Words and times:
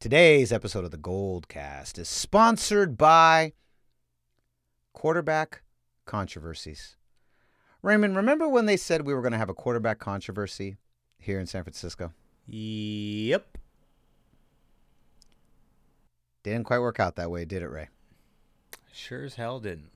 Today's 0.00 0.50
episode 0.50 0.86
of 0.86 0.92
the 0.92 0.96
Goldcast 0.96 1.98
is 1.98 2.08
sponsored 2.08 2.96
by 2.96 3.52
quarterback 4.94 5.60
controversies. 6.06 6.96
Raymond, 7.82 8.16
remember 8.16 8.48
when 8.48 8.64
they 8.64 8.78
said 8.78 9.04
we 9.04 9.12
were 9.12 9.20
going 9.20 9.32
to 9.32 9.38
have 9.38 9.50
a 9.50 9.54
quarterback 9.54 9.98
controversy 9.98 10.78
here 11.18 11.38
in 11.38 11.46
San 11.46 11.64
Francisco? 11.64 12.14
Yep. 12.46 13.58
Didn't 16.44 16.64
quite 16.64 16.78
work 16.78 16.98
out 16.98 17.16
that 17.16 17.30
way, 17.30 17.44
did 17.44 17.62
it, 17.62 17.68
Ray? 17.68 17.88
Sure 18.94 19.22
as 19.22 19.34
hell 19.34 19.60
didn't. 19.60 19.90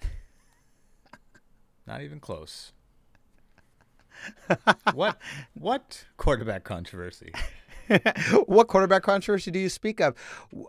Not 1.88 2.02
even 2.02 2.20
close. 2.20 2.70
what 4.94 5.18
what 5.54 6.04
quarterback 6.16 6.62
controversy? 6.62 7.32
what 8.46 8.68
quarterback 8.68 9.02
controversy 9.02 9.50
do 9.50 9.58
you 9.58 9.68
speak 9.68 10.00
of? 10.00 10.14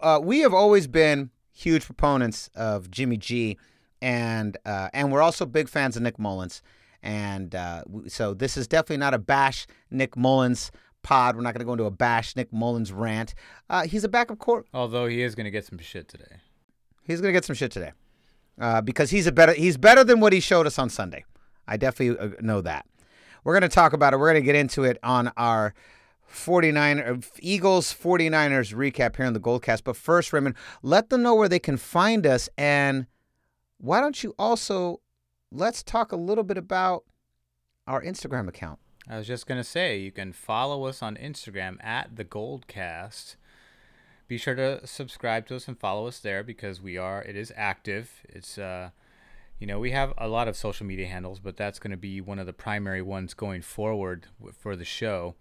Uh, 0.01 0.19
we 0.21 0.39
have 0.39 0.53
always 0.53 0.87
been 0.87 1.29
huge 1.53 1.85
proponents 1.85 2.49
of 2.55 2.89
Jimmy 2.89 3.17
G, 3.17 3.57
and 4.01 4.57
uh, 4.65 4.89
and 4.93 5.11
we're 5.11 5.21
also 5.21 5.45
big 5.45 5.69
fans 5.69 5.95
of 5.95 6.03
Nick 6.03 6.17
Mullens. 6.17 6.61
And 7.03 7.55
uh, 7.55 7.83
so 8.07 8.33
this 8.33 8.57
is 8.57 8.67
definitely 8.67 8.97
not 8.97 9.13
a 9.13 9.19
bash 9.19 9.65
Nick 9.89 10.15
Mullens 10.15 10.71
pod. 11.01 11.35
We're 11.35 11.41
not 11.41 11.53
going 11.53 11.61
to 11.61 11.65
go 11.65 11.73
into 11.73 11.85
a 11.85 11.91
bash 11.91 12.35
Nick 12.35 12.51
Mullens 12.51 12.91
rant. 12.91 13.33
Uh, 13.69 13.83
he's 13.83 14.03
a 14.03 14.09
backup 14.09 14.39
court. 14.39 14.67
Although 14.73 15.07
he 15.07 15.21
is 15.21 15.35
going 15.35 15.45
to 15.45 15.51
get 15.51 15.65
some 15.65 15.77
shit 15.79 16.07
today. 16.07 16.37
He's 17.03 17.21
going 17.21 17.33
to 17.33 17.37
get 17.37 17.45
some 17.45 17.55
shit 17.55 17.71
today 17.71 17.91
uh, 18.59 18.81
because 18.81 19.09
he's 19.09 19.27
a 19.27 19.31
better 19.31 19.53
he's 19.53 19.77
better 19.77 20.03
than 20.03 20.19
what 20.19 20.33
he 20.33 20.39
showed 20.39 20.67
us 20.67 20.77
on 20.79 20.89
Sunday. 20.89 21.25
I 21.67 21.77
definitely 21.77 22.17
uh, 22.19 22.41
know 22.41 22.61
that. 22.61 22.85
We're 23.43 23.53
going 23.53 23.69
to 23.69 23.75
talk 23.75 23.93
about 23.93 24.13
it. 24.13 24.17
We're 24.17 24.31
going 24.31 24.41
to 24.41 24.45
get 24.45 24.55
into 24.55 24.83
it 24.83 24.99
on 25.01 25.31
our 25.37 25.73
49 26.31 26.99
uh, 26.99 27.17
Eagles 27.39 27.93
49ers 27.93 28.73
recap 28.73 29.17
here 29.17 29.25
on 29.25 29.33
the 29.33 29.39
Goldcast. 29.39 29.83
But 29.83 29.97
first, 29.97 30.33
Raymond, 30.33 30.55
let 30.81 31.09
them 31.09 31.21
know 31.21 31.35
where 31.35 31.49
they 31.49 31.59
can 31.59 31.77
find 31.77 32.25
us 32.25 32.49
and 32.57 33.07
why 33.77 33.99
don't 33.99 34.23
you 34.23 34.33
also 34.39 35.01
let's 35.51 35.83
talk 35.83 36.11
a 36.11 36.15
little 36.15 36.43
bit 36.43 36.57
about 36.57 37.03
our 37.87 38.01
Instagram 38.01 38.47
account. 38.47 38.79
I 39.09 39.17
was 39.17 39.27
just 39.27 39.47
gonna 39.47 39.63
say 39.63 39.97
you 39.97 40.11
can 40.11 40.31
follow 40.31 40.85
us 40.85 41.01
on 41.01 41.15
Instagram 41.15 41.83
at 41.83 42.15
the 42.15 42.23
Goldcast. 42.23 43.35
Be 44.27 44.37
sure 44.37 44.55
to 44.55 44.87
subscribe 44.87 45.47
to 45.47 45.57
us 45.57 45.67
and 45.67 45.77
follow 45.77 46.07
us 46.07 46.19
there 46.19 46.43
because 46.43 46.81
we 46.81 46.97
are 46.97 47.21
it 47.23 47.35
is 47.35 47.51
active. 47.55 48.23
It's 48.29 48.57
uh 48.57 48.91
you 49.61 49.67
know, 49.67 49.79
we 49.79 49.91
have 49.91 50.11
a 50.17 50.27
lot 50.27 50.47
of 50.47 50.57
social 50.57 50.87
media 50.87 51.05
handles, 51.05 51.39
but 51.39 51.55
that's 51.55 51.77
going 51.77 51.91
to 51.91 51.97
be 51.97 52.19
one 52.19 52.39
of 52.39 52.47
the 52.47 52.53
primary 52.53 53.03
ones 53.03 53.35
going 53.35 53.61
forward 53.61 54.25
for 54.57 54.75
the 54.75 54.83
show. 54.83 55.35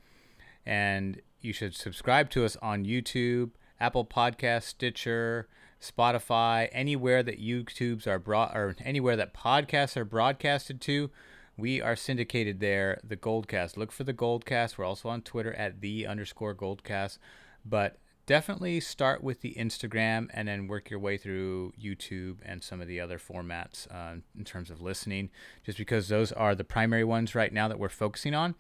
And 0.71 1.21
you 1.41 1.53
should 1.53 1.75
subscribe 1.75 2.31
to 2.31 2.45
us 2.45 2.57
on 2.63 2.85
YouTube, 2.85 3.51
Apple 3.81 4.05
Podcast, 4.05 4.63
Stitcher, 4.63 5.49
Spotify, 5.83 6.69
anywhere 6.71 7.25
that 7.25 7.41
YouTubes 7.41 8.07
are 8.07 8.21
brought 8.21 8.57
or 8.57 8.77
anywhere 8.85 9.17
that 9.17 9.35
podcasts 9.35 9.97
are 9.97 10.05
broadcasted 10.05 10.81
to. 10.83 11.11
We 11.57 11.83
are 11.83 11.97
syndicated 11.97 12.61
there, 12.61 13.01
the 13.03 13.17
Goldcast. 13.17 13.77
Look 13.77 13.91
for 13.91 14.05
the 14.05 14.15
Goldcast. 14.15 14.79
We're 14.79 14.85
also 14.85 15.09
on 15.09 15.23
Twitter 15.23 15.53
at 15.55 15.81
the 15.81 16.07
underscore 16.07 16.55
Goldcast. 16.55 17.19
But 17.65 17.99
definitely 18.27 18.79
start 18.79 19.25
with 19.25 19.41
the 19.41 19.55
Instagram 19.55 20.29
and 20.33 20.47
then 20.47 20.69
work 20.69 20.89
your 20.89 21.01
way 21.01 21.17
through 21.17 21.73
YouTube 21.83 22.37
and 22.45 22.63
some 22.63 22.81
of 22.81 22.87
the 22.87 23.01
other 23.01 23.19
formats 23.19 23.93
uh, 23.93 24.21
in 24.39 24.45
terms 24.45 24.71
of 24.71 24.81
listening, 24.81 25.31
just 25.67 25.79
because 25.79 26.07
those 26.07 26.31
are 26.31 26.55
the 26.55 26.63
primary 26.63 27.03
ones 27.03 27.35
right 27.35 27.53
now 27.53 27.67
that 27.67 27.81
we're 27.81 27.89
focusing 27.89 28.37
on. 28.37 28.55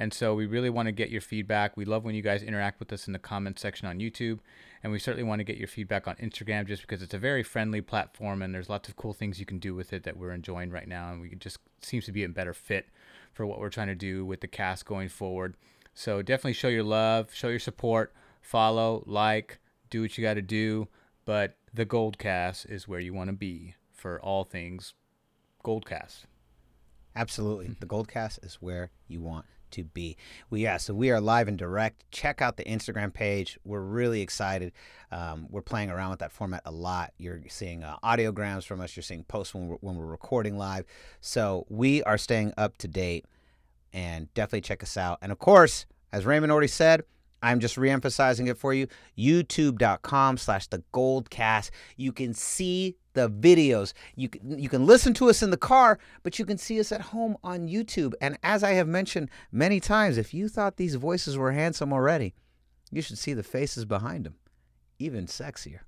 And 0.00 0.14
so 0.14 0.34
we 0.34 0.46
really 0.46 0.70
want 0.70 0.86
to 0.86 0.92
get 0.92 1.10
your 1.10 1.20
feedback. 1.20 1.76
We 1.76 1.84
love 1.84 2.04
when 2.04 2.14
you 2.14 2.22
guys 2.22 2.42
interact 2.42 2.80
with 2.80 2.90
us 2.92 3.06
in 3.06 3.12
the 3.12 3.18
comments 3.18 3.60
section 3.60 3.86
on 3.86 3.98
YouTube. 3.98 4.38
And 4.82 4.90
we 4.90 4.98
certainly 4.98 5.28
want 5.28 5.40
to 5.40 5.44
get 5.44 5.58
your 5.58 5.68
feedback 5.68 6.08
on 6.08 6.16
Instagram 6.16 6.66
just 6.66 6.80
because 6.82 7.02
it's 7.02 7.12
a 7.12 7.18
very 7.18 7.42
friendly 7.42 7.82
platform 7.82 8.40
and 8.40 8.54
there's 8.54 8.70
lots 8.70 8.88
of 8.88 8.96
cool 8.96 9.12
things 9.12 9.38
you 9.38 9.44
can 9.44 9.58
do 9.58 9.74
with 9.74 9.92
it 9.92 10.04
that 10.04 10.16
we're 10.16 10.32
enjoying 10.32 10.70
right 10.70 10.88
now. 10.88 11.12
And 11.12 11.20
we 11.20 11.34
just 11.34 11.58
seems 11.82 12.06
to 12.06 12.12
be 12.12 12.24
a 12.24 12.28
better 12.30 12.54
fit 12.54 12.88
for 13.34 13.44
what 13.44 13.60
we're 13.60 13.68
trying 13.68 13.88
to 13.88 13.94
do 13.94 14.24
with 14.24 14.40
the 14.40 14.48
cast 14.48 14.86
going 14.86 15.10
forward. 15.10 15.54
So 15.92 16.22
definitely 16.22 16.54
show 16.54 16.68
your 16.68 16.82
love, 16.82 17.34
show 17.34 17.48
your 17.48 17.58
support 17.58 18.14
follow, 18.40 19.04
like, 19.06 19.58
do 19.90 20.02
what 20.02 20.16
you 20.16 20.22
got 20.22 20.34
to 20.34 20.42
do. 20.42 20.88
But 21.24 21.56
the 21.72 21.86
Goldcast 21.86 22.66
hmm. 22.66 22.74
is 22.74 22.88
where 22.88 23.00
you 23.00 23.14
want 23.14 23.28
to 23.28 23.36
be 23.36 23.74
for 23.92 24.20
all 24.20 24.44
things 24.44 24.94
Goldcast. 25.64 26.24
Absolutely. 27.14 27.76
The 27.80 27.86
Goldcast 27.86 28.44
is 28.44 28.54
where 28.60 28.90
you 29.08 29.20
want 29.20 29.44
to 29.72 29.84
be. 29.84 30.16
We 30.50 30.62
yeah, 30.62 30.76
so 30.76 30.94
we 30.94 31.10
are 31.10 31.20
live 31.20 31.48
and 31.48 31.58
direct. 31.58 32.04
Check 32.10 32.40
out 32.42 32.56
the 32.56 32.64
Instagram 32.64 33.12
page. 33.12 33.58
We're 33.64 33.80
really 33.80 34.20
excited. 34.20 34.72
Um, 35.10 35.46
we're 35.50 35.62
playing 35.62 35.90
around 35.90 36.10
with 36.10 36.20
that 36.20 36.32
format 36.32 36.62
a 36.64 36.70
lot. 36.70 37.12
You're 37.18 37.40
seeing 37.48 37.82
uh, 37.82 37.96
audiograms 38.04 38.64
from 38.64 38.80
us. 38.80 38.96
You're 38.96 39.02
seeing 39.02 39.24
posts 39.24 39.54
when 39.54 39.68
we're, 39.68 39.76
when 39.76 39.96
we're 39.96 40.06
recording 40.06 40.56
live. 40.56 40.84
So 41.20 41.66
we 41.68 42.02
are 42.04 42.18
staying 42.18 42.52
up 42.56 42.78
to 42.78 42.88
date, 42.88 43.24
and 43.92 44.32
definitely 44.34 44.62
check 44.62 44.82
us 44.82 44.96
out. 44.96 45.18
And 45.22 45.32
of 45.32 45.38
course, 45.38 45.86
as 46.12 46.26
Raymond 46.26 46.52
already 46.52 46.68
said, 46.68 47.02
I'm 47.42 47.60
just 47.60 47.76
reemphasizing 47.76 48.48
it 48.48 48.58
for 48.58 48.74
you. 48.74 48.86
YouTube.com 49.18 50.36
slash 50.38 50.66
the 50.66 50.82
Goldcast. 50.92 51.70
You 51.96 52.12
can 52.12 52.34
see 52.34 52.96
the 53.14 53.28
videos. 53.30 53.92
You 54.14 54.28
can, 54.28 54.58
you 54.58 54.68
can 54.68 54.86
listen 54.86 55.14
to 55.14 55.30
us 55.30 55.42
in 55.42 55.50
the 55.50 55.56
car, 55.56 55.98
but 56.22 56.38
you 56.38 56.44
can 56.44 56.58
see 56.58 56.78
us 56.78 56.92
at 56.92 57.00
home 57.00 57.36
on 57.42 57.68
YouTube. 57.68 58.14
And 58.20 58.38
as 58.42 58.62
I 58.62 58.72
have 58.72 58.88
mentioned 58.88 59.30
many 59.50 59.80
times, 59.80 60.18
if 60.18 60.34
you 60.34 60.48
thought 60.48 60.76
these 60.76 60.94
voices 60.94 61.36
were 61.36 61.52
handsome 61.52 61.92
already, 61.92 62.34
you 62.90 63.02
should 63.02 63.18
see 63.18 63.32
the 63.32 63.42
faces 63.42 63.84
behind 63.84 64.26
them, 64.26 64.34
even 64.98 65.26
sexier. 65.26 65.80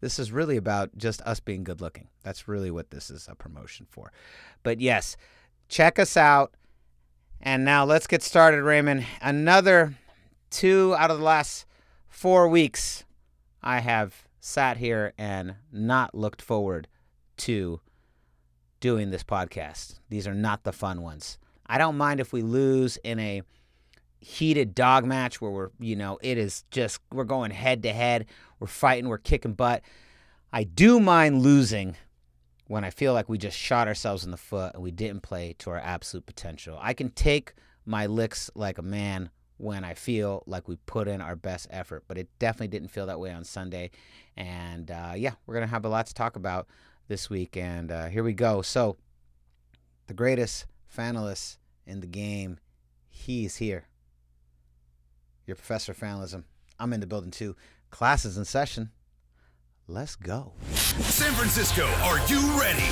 This 0.00 0.18
is 0.18 0.32
really 0.32 0.56
about 0.56 0.96
just 0.96 1.20
us 1.22 1.40
being 1.40 1.62
good 1.62 1.80
looking. 1.80 2.08
That's 2.22 2.48
really 2.48 2.70
what 2.70 2.90
this 2.90 3.10
is 3.10 3.28
a 3.30 3.34
promotion 3.34 3.86
for. 3.90 4.12
But 4.62 4.80
yes, 4.80 5.16
check 5.68 5.98
us 5.98 6.16
out. 6.16 6.54
And 7.42 7.64
now 7.64 7.84
let's 7.84 8.06
get 8.06 8.22
started, 8.22 8.62
Raymond. 8.62 9.04
Another 9.22 9.94
two 10.50 10.94
out 10.98 11.10
of 11.10 11.18
the 11.18 11.24
last 11.24 11.66
four 12.08 12.48
weeks, 12.48 13.04
I 13.62 13.80
have 13.80 14.26
sat 14.40 14.76
here 14.76 15.12
and 15.18 15.56
not 15.72 16.14
looked 16.14 16.42
forward 16.42 16.88
to 17.38 17.80
doing 18.80 19.10
this 19.10 19.22
podcast. 19.22 20.00
These 20.08 20.26
are 20.26 20.34
not 20.34 20.64
the 20.64 20.72
fun 20.72 21.02
ones. 21.02 21.38
I 21.66 21.78
don't 21.78 21.96
mind 21.96 22.20
if 22.20 22.32
we 22.32 22.42
lose 22.42 22.96
in 23.04 23.18
a 23.18 23.42
heated 24.18 24.74
dog 24.74 25.04
match 25.04 25.40
where 25.40 25.50
we're, 25.50 25.70
you 25.78 25.96
know, 25.96 26.18
it 26.22 26.36
is 26.36 26.64
just, 26.70 27.00
we're 27.12 27.24
going 27.24 27.50
head 27.50 27.82
to 27.84 27.92
head, 27.92 28.26
we're 28.58 28.66
fighting, 28.66 29.08
we're 29.08 29.18
kicking 29.18 29.54
butt. 29.54 29.82
I 30.52 30.64
do 30.64 31.00
mind 31.00 31.42
losing 31.42 31.96
when 32.66 32.84
I 32.84 32.90
feel 32.90 33.12
like 33.12 33.28
we 33.28 33.38
just 33.38 33.56
shot 33.56 33.88
ourselves 33.88 34.24
in 34.24 34.30
the 34.30 34.36
foot 34.36 34.74
and 34.74 34.82
we 34.82 34.90
didn't 34.90 35.22
play 35.22 35.54
to 35.58 35.70
our 35.70 35.78
absolute 35.78 36.26
potential. 36.26 36.78
I 36.80 36.92
can 36.92 37.10
take 37.10 37.54
my 37.86 38.06
licks 38.06 38.50
like 38.54 38.78
a 38.78 38.82
man 38.82 39.30
when 39.60 39.84
I 39.84 39.94
feel 39.94 40.42
like 40.46 40.68
we 40.68 40.76
put 40.86 41.06
in 41.06 41.20
our 41.20 41.36
best 41.36 41.66
effort. 41.70 42.04
But 42.08 42.18
it 42.18 42.28
definitely 42.38 42.68
didn't 42.68 42.88
feel 42.88 43.06
that 43.06 43.20
way 43.20 43.30
on 43.32 43.44
Sunday. 43.44 43.90
And 44.36 44.90
uh, 44.90 45.12
yeah, 45.16 45.34
we're 45.46 45.54
going 45.54 45.66
to 45.66 45.70
have 45.70 45.84
a 45.84 45.88
lot 45.88 46.06
to 46.06 46.14
talk 46.14 46.36
about 46.36 46.66
this 47.08 47.28
week. 47.28 47.56
And 47.56 47.92
uh, 47.92 48.06
here 48.06 48.24
we 48.24 48.32
go. 48.32 48.62
So, 48.62 48.96
the 50.06 50.14
greatest 50.14 50.66
fanalist 50.96 51.58
in 51.86 52.00
the 52.00 52.06
game, 52.06 52.58
he's 53.08 53.56
here. 53.56 53.86
Your 55.46 55.56
professor 55.56 55.92
of 55.92 55.98
fanalism. 55.98 56.44
I'm 56.78 56.92
in 56.92 57.00
the 57.00 57.06
building 57.06 57.30
too. 57.30 57.54
Classes 57.90 58.38
in 58.38 58.44
session. 58.44 58.90
Let's 59.86 60.16
go. 60.16 60.52
San 60.72 61.32
Francisco, 61.32 61.84
are 62.04 62.18
you 62.28 62.40
ready? 62.58 62.86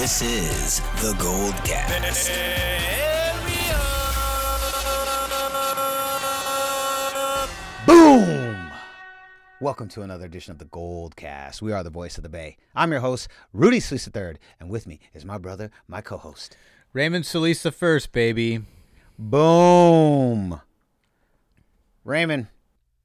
This 0.00 0.22
is 0.22 0.80
the 1.02 1.14
Gold 1.18 1.54
Boom! 8.12 8.70
Welcome 9.58 9.88
to 9.88 10.02
another 10.02 10.26
edition 10.26 10.52
of 10.52 10.58
the 10.58 10.66
Gold 10.66 11.16
Cast. 11.16 11.62
We 11.62 11.72
are 11.72 11.82
the 11.82 11.88
voice 11.88 12.18
of 12.18 12.22
the 12.22 12.28
Bay. 12.28 12.58
I'm 12.74 12.92
your 12.92 13.00
host, 13.00 13.26
Rudy 13.54 13.80
Solis 13.80 14.06
III, 14.14 14.34
and 14.60 14.68
with 14.68 14.86
me 14.86 15.00
is 15.14 15.24
my 15.24 15.38
brother, 15.38 15.70
my 15.88 16.02
co-host, 16.02 16.54
Raymond 16.92 17.24
Solis 17.24 17.62
the 17.62 17.72
first, 17.72 18.12
baby. 18.12 18.60
Boom! 19.18 20.60
Raymond, 22.04 22.48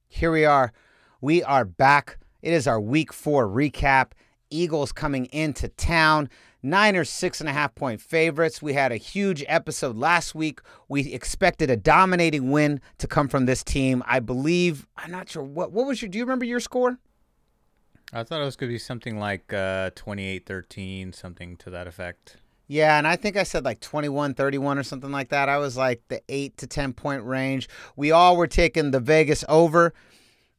here 0.10 0.30
we 0.30 0.44
are. 0.44 0.74
We 1.22 1.42
are 1.42 1.64
back. 1.64 2.18
It 2.42 2.52
is 2.52 2.68
our 2.68 2.82
week 2.82 3.14
four 3.14 3.48
recap. 3.48 4.12
Eagles 4.50 4.92
coming 4.92 5.28
into 5.28 5.70
town. 5.70 6.30
Niners 6.68 7.10
six 7.10 7.40
and 7.40 7.50
a 7.50 7.54
half 7.54 7.74
point 7.76 8.02
favorites. 8.02 8.62
We 8.62 8.74
had 8.74 8.92
a 8.92 8.98
huge 8.98 9.44
episode 9.48 9.96
last 9.96 10.36
week. 10.36 10.60
We 10.88 11.14
expected 11.14 11.70
a 11.70 11.78
dominating 11.78 12.52
win 12.52 12.82
to 12.98 13.08
come 13.08 13.28
from 13.28 13.46
this 13.46 13.64
team. 13.64 14.04
I 14.06 14.20
believe 14.20 14.88
I'm 14.98 15.12
not 15.12 15.30
sure 15.30 15.44
what 15.44 15.72
what 15.72 15.88
was 15.88 16.02
your 16.02 16.10
do 16.10 16.18
you 16.18 16.24
remember 16.26 16.46
your 16.46 16.60
score? 16.60 17.00
I 18.14 18.24
thought 18.24 18.42
it 18.42 18.46
was 18.46 18.56
going 18.56 18.70
to 18.70 18.74
be 18.74 18.80
something 18.80 19.20
like 19.20 19.52
uh, 19.52 19.90
28-13, 19.92 21.14
something 21.14 21.58
to 21.58 21.70
that 21.72 21.88
effect. 21.88 22.38
Yeah, 22.68 22.98
and 22.98 23.08
I 23.08 23.16
think 23.16 23.38
I 23.38 23.44
said 23.44 23.64
like 23.64 23.80
21, 23.80 24.34
31 24.34 24.78
or 24.78 24.84
something 24.84 25.12
like 25.12 25.30
that. 25.30 25.50
I 25.50 25.58
was 25.58 25.78
like 25.78 26.02
the 26.10 26.22
8 26.30 26.58
to 26.58 26.68
10 26.68 26.94
point 26.94 27.24
range. 27.24 27.70
We 27.96 28.12
all 28.12 28.36
were 28.36 28.48
taking 28.48 28.92
the 28.92 29.00
Vegas 29.00 29.44
over. 29.48 29.94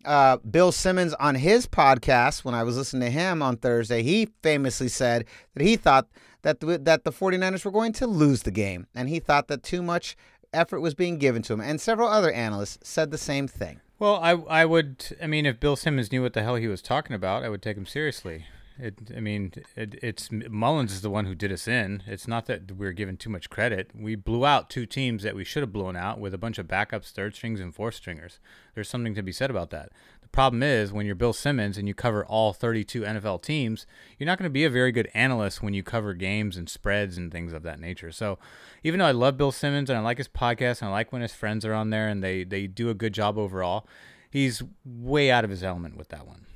Uh, 0.08 0.38
Bill 0.38 0.72
Simmons 0.72 1.12
on 1.14 1.34
his 1.34 1.66
podcast, 1.66 2.42
when 2.42 2.54
I 2.54 2.62
was 2.62 2.78
listening 2.78 3.02
to 3.02 3.10
him 3.10 3.42
on 3.42 3.58
Thursday, 3.58 4.02
he 4.02 4.30
famously 4.42 4.88
said 4.88 5.26
that 5.54 5.62
he 5.62 5.76
thought 5.76 6.08
that 6.40 6.60
the, 6.60 6.78
that 6.78 7.04
the 7.04 7.12
49ers 7.12 7.62
were 7.62 7.70
going 7.70 7.92
to 7.92 8.06
lose 8.06 8.42
the 8.42 8.50
game. 8.50 8.86
And 8.94 9.10
he 9.10 9.20
thought 9.20 9.48
that 9.48 9.62
too 9.62 9.82
much 9.82 10.16
effort 10.52 10.80
was 10.80 10.94
being 10.94 11.18
given 11.18 11.42
to 11.42 11.52
him. 11.52 11.60
And 11.60 11.78
several 11.78 12.08
other 12.08 12.32
analysts 12.32 12.78
said 12.88 13.10
the 13.10 13.18
same 13.18 13.46
thing. 13.46 13.80
Well, 13.98 14.16
I 14.16 14.30
I 14.30 14.64
would 14.64 15.16
I 15.22 15.26
mean 15.26 15.44
if 15.44 15.60
Bill 15.60 15.76
Simmons 15.76 16.10
knew 16.10 16.22
what 16.22 16.32
the 16.32 16.42
hell 16.42 16.54
he 16.54 16.68
was 16.68 16.80
talking 16.80 17.14
about, 17.14 17.44
I 17.44 17.48
would 17.48 17.60
take 17.60 17.76
him 17.76 17.84
seriously. 17.84 18.46
It, 18.80 19.10
I 19.16 19.20
mean, 19.20 19.52
it, 19.74 19.98
it's 20.02 20.30
Mullens 20.30 20.92
is 20.92 21.00
the 21.00 21.10
one 21.10 21.24
who 21.24 21.34
did 21.34 21.50
us 21.50 21.66
in. 21.66 22.04
It's 22.06 22.28
not 22.28 22.46
that 22.46 22.72
we're 22.72 22.92
given 22.92 23.16
too 23.16 23.30
much 23.30 23.50
credit. 23.50 23.90
We 23.92 24.14
blew 24.14 24.46
out 24.46 24.70
two 24.70 24.86
teams 24.86 25.24
that 25.24 25.34
we 25.34 25.42
should 25.44 25.64
have 25.64 25.72
blown 25.72 25.96
out 25.96 26.20
with 26.20 26.32
a 26.32 26.38
bunch 26.38 26.58
of 26.58 26.68
backups, 26.68 27.10
third 27.10 27.34
strings, 27.34 27.58
and 27.58 27.74
fourth 27.74 27.96
stringers. 27.96 28.38
There's 28.74 28.88
something 28.88 29.16
to 29.16 29.22
be 29.22 29.32
said 29.32 29.50
about 29.50 29.70
that. 29.70 29.90
The 30.22 30.28
problem 30.28 30.62
is 30.62 30.92
when 30.92 31.06
you're 31.06 31.16
Bill 31.16 31.32
Simmons 31.32 31.76
and 31.76 31.88
you 31.88 31.94
cover 31.94 32.24
all 32.24 32.52
32 32.52 33.00
NFL 33.00 33.42
teams, 33.42 33.84
you're 34.16 34.26
not 34.26 34.38
going 34.38 34.48
to 34.48 34.50
be 34.50 34.64
a 34.64 34.70
very 34.70 34.92
good 34.92 35.10
analyst 35.12 35.60
when 35.60 35.74
you 35.74 35.82
cover 35.82 36.14
games 36.14 36.56
and 36.56 36.68
spreads 36.68 37.16
and 37.16 37.32
things 37.32 37.52
of 37.52 37.64
that 37.64 37.80
nature. 37.80 38.12
So, 38.12 38.38
even 38.84 39.00
though 39.00 39.06
I 39.06 39.12
love 39.12 39.36
Bill 39.36 39.50
Simmons 39.50 39.90
and 39.90 39.98
I 39.98 40.02
like 40.02 40.18
his 40.18 40.28
podcast 40.28 40.82
and 40.82 40.90
I 40.90 40.92
like 40.92 41.12
when 41.12 41.22
his 41.22 41.32
friends 41.32 41.64
are 41.64 41.74
on 41.74 41.90
there 41.90 42.06
and 42.06 42.22
they 42.22 42.44
they 42.44 42.68
do 42.68 42.90
a 42.90 42.94
good 42.94 43.14
job 43.14 43.38
overall, 43.38 43.88
he's 44.30 44.62
way 44.84 45.32
out 45.32 45.44
of 45.44 45.50
his 45.50 45.64
element 45.64 45.96
with 45.96 46.10
that 46.10 46.26
one 46.26 46.46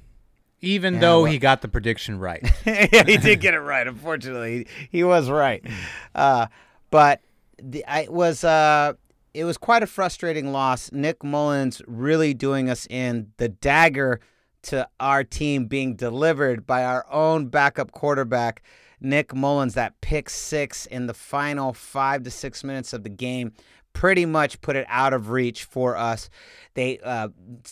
even 0.62 0.94
Yeah, 0.94 1.00
though 1.00 1.22
well- 1.22 1.32
he 1.32 1.38
got 1.38 1.60
the 1.60 1.68
prediction 1.68 2.18
right. 2.18 2.42
yeah, 2.66 3.04
he 3.04 3.16
did 3.18 3.40
get 3.40 3.54
it 3.54 3.60
right. 3.60 3.86
Unfortunately, 3.86 4.66
he, 4.90 4.98
he 4.98 5.04
was 5.04 5.28
right. 5.28 5.64
Uh, 6.14 6.46
but 6.90 7.20
the, 7.62 7.84
I 7.86 8.00
it 8.02 8.12
was 8.12 8.44
uh, 8.44 8.94
it 9.34 9.44
was 9.44 9.58
quite 9.58 9.82
a 9.82 9.86
frustrating 9.86 10.52
loss. 10.52 10.90
Nick 10.92 11.22
Mullens 11.22 11.82
really 11.86 12.32
doing 12.34 12.70
us 12.70 12.86
in 12.88 13.32
the 13.36 13.48
dagger 13.48 14.20
to 14.62 14.88
our 15.00 15.24
team 15.24 15.66
being 15.66 15.96
delivered 15.96 16.66
by 16.66 16.84
our 16.84 17.04
own 17.10 17.46
backup 17.48 17.90
quarterback, 17.92 18.62
Nick 19.00 19.34
Mullens. 19.34 19.74
That 19.74 20.00
pick 20.00 20.30
six 20.30 20.86
in 20.86 21.06
the 21.06 21.14
final 21.14 21.72
five 21.72 22.22
to 22.24 22.30
six 22.30 22.62
minutes 22.62 22.92
of 22.92 23.02
the 23.02 23.10
game 23.10 23.52
pretty 23.94 24.24
much 24.24 24.58
put 24.62 24.74
it 24.74 24.86
out 24.88 25.12
of 25.12 25.28
reach 25.30 25.64
for 25.64 25.96
us. 25.96 26.30
They 26.74 26.98
uh, 27.00 27.28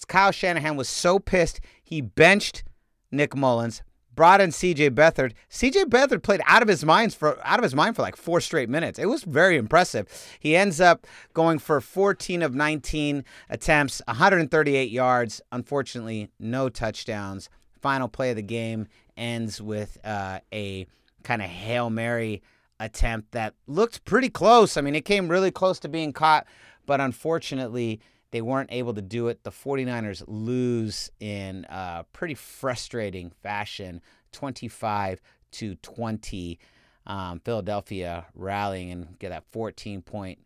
Kyle 0.08 0.32
Shanahan 0.32 0.76
was 0.76 0.88
so 0.88 1.18
pissed 1.18 1.60
he 1.82 2.00
benched 2.00 2.62
Nick 3.10 3.34
Mullens, 3.34 3.82
brought 4.14 4.40
in 4.40 4.50
CJ 4.50 4.90
Beathard. 4.90 5.32
CJ 5.50 5.84
Beathard 5.84 6.22
played 6.22 6.42
out 6.46 6.62
of 6.62 6.68
his 6.68 6.84
mind 6.84 7.14
for 7.14 7.38
out 7.44 7.58
of 7.58 7.62
his 7.62 7.74
mind 7.74 7.96
for 7.96 8.02
like 8.02 8.16
four 8.16 8.40
straight 8.40 8.68
minutes. 8.68 8.98
It 8.98 9.06
was 9.06 9.22
very 9.22 9.56
impressive. 9.56 10.06
He 10.38 10.56
ends 10.56 10.80
up 10.80 11.06
going 11.32 11.58
for 11.58 11.80
14 11.80 12.42
of 12.42 12.54
19 12.54 13.24
attempts, 13.48 14.02
138 14.06 14.90
yards. 14.90 15.40
Unfortunately, 15.52 16.28
no 16.38 16.68
touchdowns. 16.68 17.48
Final 17.80 18.08
play 18.08 18.30
of 18.30 18.36
the 18.36 18.42
game 18.42 18.88
ends 19.16 19.60
with 19.60 19.98
uh, 20.04 20.40
a 20.52 20.86
kind 21.22 21.42
of 21.42 21.48
hail 21.48 21.90
mary 21.90 22.42
attempt 22.78 23.32
that 23.32 23.54
looked 23.66 24.04
pretty 24.04 24.28
close. 24.28 24.76
I 24.76 24.80
mean, 24.80 24.94
it 24.94 25.04
came 25.04 25.28
really 25.28 25.50
close 25.50 25.78
to 25.80 25.88
being 25.88 26.12
caught, 26.12 26.46
but 26.86 27.00
unfortunately, 27.00 28.00
they 28.30 28.40
weren't 28.40 28.70
able 28.72 28.94
to 28.94 29.02
do 29.02 29.28
it. 29.28 29.42
The 29.44 29.50
49ers 29.50 30.22
lose 30.26 31.10
in 31.20 31.66
a 31.68 32.04
pretty 32.12 32.34
frustrating 32.34 33.30
fashion, 33.42 34.00
25 34.32 35.20
to 35.52 35.74
20. 35.76 36.58
Um, 37.06 37.40
Philadelphia 37.40 38.26
rallying 38.34 38.92
and 38.92 39.18
get 39.18 39.30
that 39.30 39.44
14 39.50 40.02
point, 40.02 40.38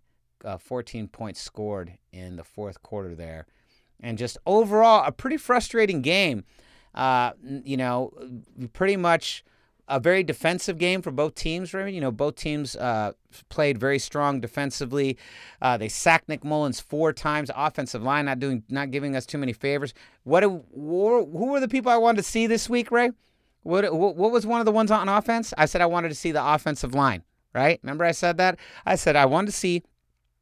uh, 0.45 0.57
14 0.57 1.09
points 1.09 1.41
scored 1.41 1.99
in 2.13 2.37
the 2.37 2.45
fourth 2.45 2.83
quarter 2.83 3.15
there, 3.15 3.47
and 4.01 4.17
just 4.17 4.39
overall 4.47 5.05
a 5.05 5.13
pretty 5.13 5.37
frustrating 5.37 6.01
game. 6.01 6.45
Uh, 6.95 7.33
you 7.43 7.77
know, 7.77 8.13
pretty 8.73 8.97
much 8.97 9.45
a 9.89 10.01
very 10.01 10.23
defensive 10.23 10.79
game 10.79 11.03
for 11.03 11.11
both 11.11 11.35
teams. 11.35 11.75
Right? 11.75 11.93
You 11.93 12.01
know, 12.01 12.11
both 12.11 12.37
teams 12.37 12.77
uh, 12.77 13.13
played 13.49 13.79
very 13.79 13.99
strong 13.99 14.41
defensively. 14.41 15.19
Uh, 15.61 15.77
they 15.77 15.89
sacked 15.89 16.29
Nick 16.29 16.45
Mullens 16.45 16.81
four 16.81 17.13
times. 17.13 17.51
Offensive 17.55 18.03
line 18.03 18.25
not 18.27 18.39
doing, 18.39 18.63
not 18.69 18.91
giving 18.91 19.15
us 19.17 19.27
too 19.27 19.39
many 19.39 19.53
favors. 19.53 19.95
What? 20.23 20.41
do- 20.41 20.65
Who 20.75 21.47
were 21.51 21.61
the 21.61 21.69
people 21.69 21.91
I 21.93 21.97
wanted 21.97 22.19
to 22.19 22.29
see 22.29 22.47
this 22.47 22.69
week, 22.69 22.91
Ray? 22.91 23.11
What 23.63 23.95
what 23.95 24.31
was 24.31 24.47
one 24.47 24.61
of 24.61 24.67
the 24.67 24.73
ones 24.73 24.91
on 24.91 25.09
offense? 25.09 25.55
I 25.57 25.65
said 25.65 25.81
I 25.81 25.87
wanted 25.87 26.11
to 26.11 26.15
see 26.15 26.33
the 26.33 26.45
offensive 26.47 26.95
line. 26.95 27.23
Right? 27.55 27.79
Remember 27.83 28.05
I 28.05 28.13
said 28.13 28.37
that? 28.39 28.59
I 28.85 28.97
said 28.97 29.17
I 29.17 29.27
wanted 29.27 29.47
to 29.47 29.53
see 29.53 29.85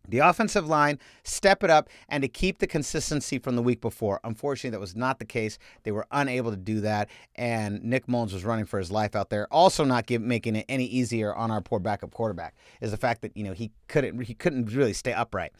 the 0.08 0.18
offensive 0.18 0.66
line 0.66 0.98
step 1.24 1.62
it 1.62 1.70
up 1.70 1.88
and 2.08 2.22
to 2.22 2.28
keep 2.28 2.58
the 2.58 2.66
consistency 2.66 3.38
from 3.38 3.56
the 3.56 3.62
week 3.62 3.80
before. 3.80 4.20
Unfortunately, 4.24 4.70
that 4.70 4.80
was 4.80 4.96
not 4.96 5.18
the 5.18 5.24
case. 5.24 5.58
They 5.84 5.92
were 5.92 6.06
unable 6.10 6.50
to 6.50 6.56
do 6.56 6.80
that, 6.80 7.08
and 7.36 7.82
Nick 7.82 8.06
Mullens 8.08 8.32
was 8.32 8.44
running 8.44 8.64
for 8.64 8.78
his 8.78 8.90
life 8.90 9.14
out 9.14 9.30
there. 9.30 9.46
Also, 9.52 9.84
not 9.84 10.06
give, 10.06 10.22
making 10.22 10.56
it 10.56 10.66
any 10.68 10.84
easier 10.84 11.34
on 11.34 11.50
our 11.50 11.60
poor 11.60 11.78
backup 11.78 12.12
quarterback 12.12 12.54
is 12.80 12.90
the 12.90 12.96
fact 12.96 13.22
that 13.22 13.36
you 13.36 13.44
know 13.44 13.52
he 13.52 13.70
couldn't 13.88 14.20
he 14.22 14.34
couldn't 14.34 14.66
really 14.74 14.92
stay 14.92 15.12
upright. 15.12 15.52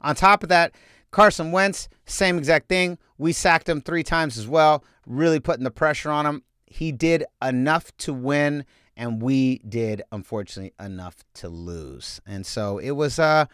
On 0.00 0.14
top 0.14 0.42
of 0.42 0.48
that, 0.48 0.72
Carson 1.10 1.52
Wentz, 1.52 1.88
same 2.06 2.38
exact 2.38 2.68
thing. 2.68 2.98
We 3.18 3.32
sacked 3.32 3.68
him 3.68 3.80
three 3.80 4.02
times 4.02 4.38
as 4.38 4.46
well, 4.46 4.84
really 5.06 5.40
putting 5.40 5.64
the 5.64 5.70
pressure 5.70 6.10
on 6.10 6.24
him. 6.24 6.42
He 6.66 6.92
did 6.92 7.24
enough 7.42 7.94
to 7.98 8.12
win, 8.14 8.64
and 8.96 9.20
we 9.20 9.58
did 9.68 10.02
unfortunately 10.12 10.72
enough 10.78 11.16
to 11.34 11.48
lose. 11.48 12.20
And 12.26 12.46
so 12.46 12.78
it 12.78 12.92
was 12.92 13.18
uh 13.18 13.46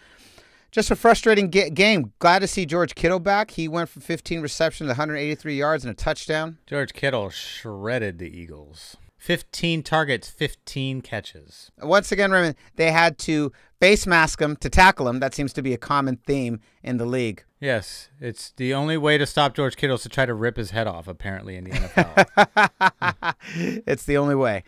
just 0.70 0.90
a 0.90 0.96
frustrating 0.96 1.50
ga- 1.50 1.70
game. 1.70 2.12
Glad 2.18 2.40
to 2.40 2.46
see 2.46 2.66
George 2.66 2.94
Kittle 2.94 3.20
back. 3.20 3.52
He 3.52 3.68
went 3.68 3.88
for 3.88 4.00
15 4.00 4.40
receptions, 4.40 4.88
183 4.88 5.56
yards, 5.56 5.84
and 5.84 5.90
a 5.90 5.94
touchdown. 5.94 6.58
George 6.66 6.92
Kittle 6.92 7.30
shredded 7.30 8.18
the 8.18 8.28
Eagles. 8.28 8.96
15 9.18 9.82
targets, 9.82 10.28
15 10.28 11.00
catches. 11.00 11.72
Once 11.82 12.12
again, 12.12 12.30
Raymond, 12.30 12.54
they 12.76 12.92
had 12.92 13.18
to 13.18 13.50
face 13.80 14.06
mask 14.06 14.40
him 14.40 14.54
to 14.56 14.70
tackle 14.70 15.08
him. 15.08 15.18
That 15.18 15.34
seems 15.34 15.52
to 15.54 15.62
be 15.62 15.74
a 15.74 15.78
common 15.78 16.18
theme 16.26 16.60
in 16.82 16.98
the 16.98 17.06
league. 17.06 17.42
Yes, 17.58 18.10
it's 18.20 18.52
the 18.52 18.72
only 18.74 18.96
way 18.96 19.18
to 19.18 19.26
stop 19.26 19.54
George 19.54 19.76
Kittle 19.76 19.96
is 19.96 20.02
to 20.02 20.08
try 20.08 20.26
to 20.26 20.34
rip 20.34 20.56
his 20.56 20.70
head 20.70 20.86
off, 20.86 21.08
apparently, 21.08 21.56
in 21.56 21.64
the 21.64 21.70
NFL. 21.70 23.34
it's 23.86 24.04
the 24.04 24.16
only 24.16 24.34
way. 24.34 24.62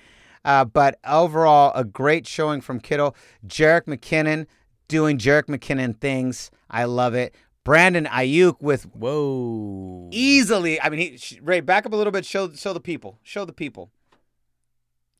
Uh, 0.44 0.64
but 0.64 0.98
overall, 1.06 1.70
a 1.74 1.84
great 1.84 2.26
showing 2.26 2.60
from 2.60 2.80
Kittle. 2.80 3.14
Jerick 3.46 3.84
McKinnon 3.84 4.46
doing 4.88 5.18
Jerick 5.18 5.44
McKinnon 5.44 5.98
things. 5.98 6.50
I 6.70 6.84
love 6.84 7.14
it. 7.14 7.34
Brandon 7.64 8.06
Aiyuk 8.06 8.62
with 8.62 8.84
Whoa. 8.94 10.08
easily. 10.10 10.80
I 10.80 10.88
mean, 10.88 11.18
he, 11.18 11.40
Ray, 11.42 11.60
back 11.60 11.84
up 11.84 11.92
a 11.92 11.96
little 11.96 12.10
bit. 12.10 12.24
Show 12.24 12.50
show 12.52 12.72
the 12.72 12.80
people. 12.80 13.18
Show 13.22 13.44
the 13.44 13.52
people. 13.52 13.90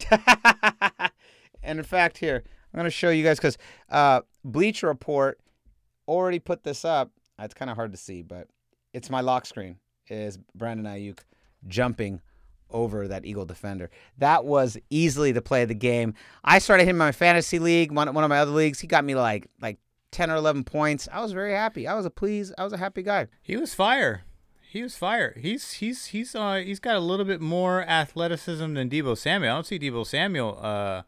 and 1.63 1.79
in 1.79 1.83
fact, 1.83 2.19
here 2.19 2.43
I'm 2.73 2.79
going 2.79 2.85
to 2.85 2.91
show 2.91 3.11
you 3.11 3.23
guys 3.23 3.37
because 3.37 3.59
uh, 3.91 4.23
Bleacher 4.45 4.87
Report 4.87 5.39
already 6.07 6.39
put 6.39 6.63
this 6.63 6.85
up. 6.85 7.11
It's 7.39 7.55
kind 7.55 7.71
of 7.71 7.77
hard 7.77 7.93
to 7.93 7.99
see, 7.99 8.23
but 8.23 8.49
it's 8.93 9.11
my 9.11 9.21
lock 9.21 9.45
screen. 9.45 9.77
Is 10.09 10.39
Brandon 10.55 10.87
Aiyuk 10.87 11.19
jumping 11.67 12.23
over 12.71 13.09
that 13.09 13.25
Eagle 13.25 13.45
defender? 13.45 13.91
That 14.19 14.45
was 14.45 14.77
easily 14.91 15.33
the 15.33 15.43
play 15.43 15.63
of 15.63 15.69
the 15.69 15.75
game. 15.75 16.15
I 16.45 16.59
started 16.59 16.85
him 16.85 16.91
in 16.91 16.99
my 16.99 17.13
fantasy 17.13 17.59
league, 17.59 17.93
one, 17.93 18.13
one 18.15 18.25
of 18.25 18.31
my 18.31 18.39
other 18.39 18.51
leagues. 18.51 18.81
He 18.81 18.87
got 18.87 19.05
me 19.05 19.15
like 19.15 19.49
like 19.61 19.79
10 20.13 20.31
or 20.31 20.37
11 20.37 20.65
points. 20.65 21.09
I 21.13 21.21
was 21.21 21.33
very 21.33 21.53
happy. 21.53 21.87
I 21.87 21.95
was 21.95 22.07
a 22.07 22.11
pleased. 22.11 22.55
I 22.59 22.65
was 22.65 22.73
a 22.73 22.79
happy 22.79 23.03
guy. 23.03 23.29
He 23.43 23.57
was 23.57 23.75
fire. 23.75 24.25
He 24.71 24.83
was 24.83 24.97
fire. 24.97 25.35
He's 25.41 25.73
he's 25.73 26.07
he's 26.07 26.35
uh 26.35 26.57
he's 26.57 26.79
got 26.79 26.97
a 26.97 27.01
little 27.01 27.25
bit 27.25 27.41
more 27.41 27.83
athleticism 27.83 28.75
than 28.75 28.91
Deebo 28.91 29.17
Samuel. 29.17 29.53
I 29.53 29.57
don't 29.57 29.67
see 29.67 29.79
Deebo 29.79 30.07
Samuel 30.07 30.59
uh 30.61 31.03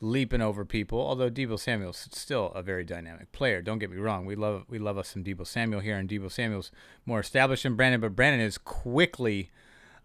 leaping 0.00 0.40
over 0.40 0.64
people, 0.64 1.00
although 1.00 1.30
Deebo 1.30 1.58
Samuel's 1.58 2.08
still 2.12 2.52
a 2.54 2.62
very 2.62 2.84
dynamic 2.84 3.32
player. 3.32 3.62
Don't 3.62 3.78
get 3.78 3.90
me 3.90 3.96
wrong. 3.96 4.24
We 4.24 4.36
love 4.36 4.66
we 4.68 4.78
love 4.78 4.98
us 4.98 5.08
some 5.08 5.24
Deebo 5.24 5.46
Samuel 5.46 5.80
here, 5.80 5.96
and 5.96 6.08
Deebo 6.08 6.30
Samuel's 6.30 6.70
more 7.04 7.18
established 7.18 7.64
than 7.64 7.74
Brandon, 7.74 8.00
but 8.00 8.14
Brandon 8.14 8.40
is 8.40 8.56
quickly 8.56 9.50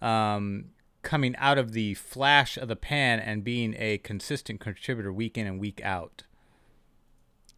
um 0.01 0.65
coming 1.07 1.37
out 1.37 1.57
of 1.57 1.71
the 1.71 1.93
flash 1.93 2.57
of 2.57 2.67
the 2.67 2.75
pan 2.75 3.17
and 3.17 3.41
being 3.41 3.73
a 3.79 3.97
consistent 3.99 4.59
contributor 4.59 5.13
week 5.13 5.37
in 5.37 5.47
and 5.47 5.57
week 5.57 5.79
out. 5.81 6.23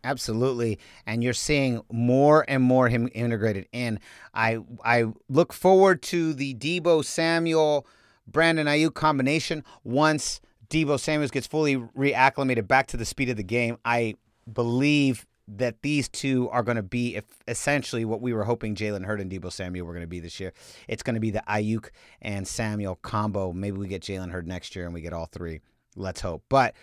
Absolutely, 0.04 0.78
and 1.08 1.24
you're 1.24 1.34
seeing 1.34 1.82
more 1.92 2.46
and 2.48 2.62
more 2.62 2.90
him 2.90 3.10
integrated 3.12 3.68
in. 3.72 4.00
I 4.36 4.60
I 4.86 5.06
look 5.28 5.52
forward 5.52 6.04
to 6.04 6.36
the 6.36 6.54
Deebo 6.54 7.04
Samuel 7.04 7.88
Brandon 8.28 8.68
Aiyuk 8.68 8.94
combination 8.94 9.64
once 9.84 10.42
Deebo 10.70 11.00
Samuel 11.00 11.30
gets 11.30 11.48
fully 11.48 11.76
reacclimated 11.76 12.68
back 12.68 12.86
to 12.90 12.98
the 12.98 13.04
speed 13.04 13.30
of 13.30 13.36
the 13.38 13.44
game. 13.44 13.80
I 13.84 14.14
believe 14.54 15.26
that 15.58 15.82
these 15.82 16.08
two 16.08 16.50
are 16.50 16.64
going 16.64 16.78
to 16.78 16.84
be 16.84 17.16
if, 17.16 17.26
essentially 17.48 18.06
what 18.06 18.22
we 18.22 18.34
were 18.34 18.44
hoping 18.44 18.76
Jalen 18.76 19.06
Hurd 19.06 19.20
and 19.20 19.32
Deebo 19.32 19.52
Samuel 19.52 19.86
were 19.86 19.94
going 19.94 20.04
to 20.04 20.08
be 20.08 20.20
this 20.20 20.40
year. 20.40 20.54
It's 20.88 21.04
going 21.04 21.16
to 21.16 21.20
be 21.20 21.32
the 21.32 21.44
Aiyuk 21.48 21.90
and 22.22 22.48
Samuel 22.48 22.96
combo. 22.96 23.52
Maybe 23.52 23.78
we 23.78 23.88
get 23.88 24.02
Jalen 24.04 24.32
Hurd 24.32 24.48
next 24.48 24.76
year 24.76 24.86
and 24.86 24.94
we 24.94 25.02
get 25.02 25.14
all 25.14 25.26
three. 25.26 25.62
Let's 25.96 26.22
hope. 26.22 26.44
But 26.50 26.76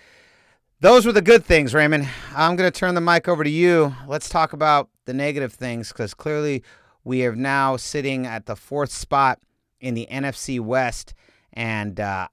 Those 0.80 1.06
were 1.06 1.12
the 1.12 1.23
good 1.23 1.44
things, 1.44 1.73
Raymond. 1.73 2.06
I'm 2.35 2.54
going 2.54 2.70
to 2.70 2.78
turn 2.78 2.94
the 2.94 3.00
mic 3.00 3.28
over 3.28 3.42
to 3.42 3.50
you. 3.50 3.94
Let's 4.06 4.28
talk 4.28 4.52
about 4.52 4.90
the 5.06 5.14
negative 5.14 5.54
things 5.54 5.88
because 5.88 6.12
clearly 6.12 6.62
we 7.02 7.25
are 7.25 7.35
now 7.35 7.76
sitting 7.76 8.26
at 8.26 8.44
the 8.44 8.56
fourth 8.56 8.92
spot 8.92 9.40
in 9.80 9.94
the 9.94 10.06
NFC 10.11 10.61
West. 10.61 11.14
And 11.54 11.99
uh, 11.99 12.28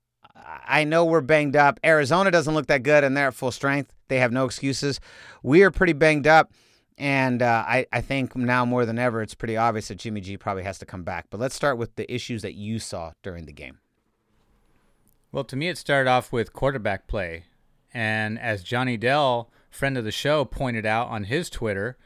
I 0.68 0.84
know 0.84 1.06
we're 1.06 1.22
banged 1.22 1.56
up. 1.56 1.80
Arizona 1.86 2.32
doesn't 2.32 2.54
look 2.54 2.68
that 2.68 2.84
good, 2.84 3.06
and 3.06 3.16
they're 3.16 3.28
at 3.28 3.34
full 3.34 3.52
strength. 3.52 3.94
They 4.14 4.20
have 4.20 4.32
no 4.32 4.46
excuses. 4.46 5.00
We 5.42 5.64
are 5.64 5.72
pretty 5.72 5.94
banged 5.94 6.28
up. 6.28 6.54
And 7.00 7.42
uh, 7.42 7.66
I, 7.68 7.88
I 7.92 8.02
think 8.02 8.36
now 8.36 8.64
more 8.64 8.86
than 8.86 9.00
ever, 9.00 9.24
it's 9.24 9.34
pretty 9.34 9.58
obvious 9.58 9.88
that 9.88 9.96
Jimmy 9.96 10.22
G 10.22 10.38
probably 10.38 10.62
has 10.62 10.78
to 10.78 10.86
come 10.86 11.02
back. 11.02 11.26
But 11.32 11.40
let's 11.40 11.56
start 11.56 11.80
with 11.80 11.96
the 11.96 12.14
issues 12.14 12.44
that 12.44 12.54
you 12.54 12.78
saw 12.78 13.14
during 13.24 13.48
the 13.48 13.52
game. 13.52 13.80
Well, 15.32 15.44
to 15.46 15.56
me, 15.56 15.68
it 15.68 15.80
started 15.80 16.08
off 16.08 16.32
with 16.32 16.54
quarterback 16.54 17.08
play. 17.08 17.46
And 17.92 18.38
as 18.38 18.62
Johnny 18.62 18.98
Dell, 18.98 19.50
friend 19.72 19.98
of 19.98 20.06
the 20.06 20.12
show, 20.12 20.46
pointed 20.46 20.86
out 20.86 21.08
on 21.08 21.24
his 21.24 21.50
Twitter, 21.50 21.98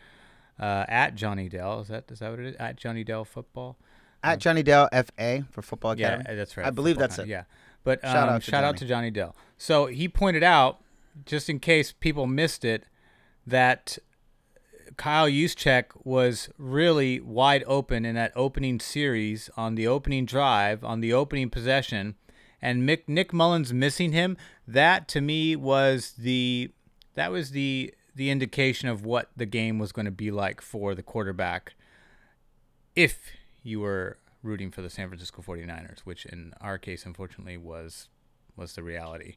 uh, 0.57 0.85
at 0.87 1.15
Johnny 1.15 1.49
Dell, 1.49 1.81
is 1.81 1.89
that 1.89 2.09
is 2.09 2.19
that 2.19 2.31
what 2.31 2.39
it 2.39 2.45
is? 2.45 2.55
At 2.55 2.77
Johnny 2.77 3.03
Dell 3.03 3.25
Football? 3.25 3.77
At 4.23 4.39
Johnny 4.39 4.63
Dell 4.63 4.87
FA 4.93 5.45
for 5.51 5.61
Football 5.61 5.91
Academy. 5.91 6.23
Yeah, 6.25 6.35
that's 6.35 6.55
right. 6.55 6.65
I 6.65 6.69
believe 6.69 6.97
that's 6.97 7.15
Academy, 7.15 7.33
it. 7.33 7.35
Yeah. 7.35 7.43
But 7.83 8.05
um, 8.05 8.13
Shout 8.13 8.29
out 8.29 8.41
to 8.43 8.51
shout 8.51 8.63
out 8.63 8.77
to 8.77 8.85
Johnny 8.85 9.11
Dell. 9.11 9.35
So 9.57 9.87
he 9.87 10.07
pointed 10.07 10.43
out, 10.43 10.79
just 11.25 11.49
in 11.49 11.59
case 11.59 11.91
people 11.91 12.27
missed 12.27 12.63
it, 12.65 12.85
that 13.45 13.97
Kyle 14.97 15.27
Juszczyk 15.27 15.85
was 16.03 16.49
really 16.57 17.19
wide 17.19 17.63
open 17.67 18.05
in 18.05 18.15
that 18.15 18.31
opening 18.35 18.79
series 18.79 19.49
on 19.55 19.75
the 19.75 19.87
opening 19.87 20.25
drive, 20.25 20.83
on 20.83 21.01
the 21.01 21.13
opening 21.13 21.49
possession, 21.49 22.15
and 22.61 22.87
Mick, 22.87 23.03
Nick 23.07 23.31
Mullens 23.31 23.71
missing 23.73 24.11
him. 24.11 24.37
That 24.67 25.07
to 25.09 25.21
me 25.21 25.55
was 25.55 26.13
the 26.17 26.71
that 27.13 27.31
was 27.31 27.51
the 27.51 27.93
the 28.15 28.29
indication 28.31 28.89
of 28.89 29.05
what 29.05 29.29
the 29.37 29.45
game 29.45 29.77
was 29.77 29.91
going 29.91 30.05
to 30.05 30.11
be 30.11 30.31
like 30.31 30.59
for 30.61 30.95
the 30.95 31.03
quarterback 31.03 31.75
if 32.95 33.31
you 33.61 33.79
were 33.79 34.17
rooting 34.41 34.71
for 34.71 34.81
the 34.81 34.89
San 34.89 35.07
Francisco 35.07 35.43
49ers, 35.43 35.99
which 35.99 36.25
in 36.25 36.53
our 36.59 36.79
case 36.79 37.05
unfortunately 37.05 37.57
was 37.57 38.09
was 38.55 38.73
the 38.73 38.81
reality. 38.81 39.35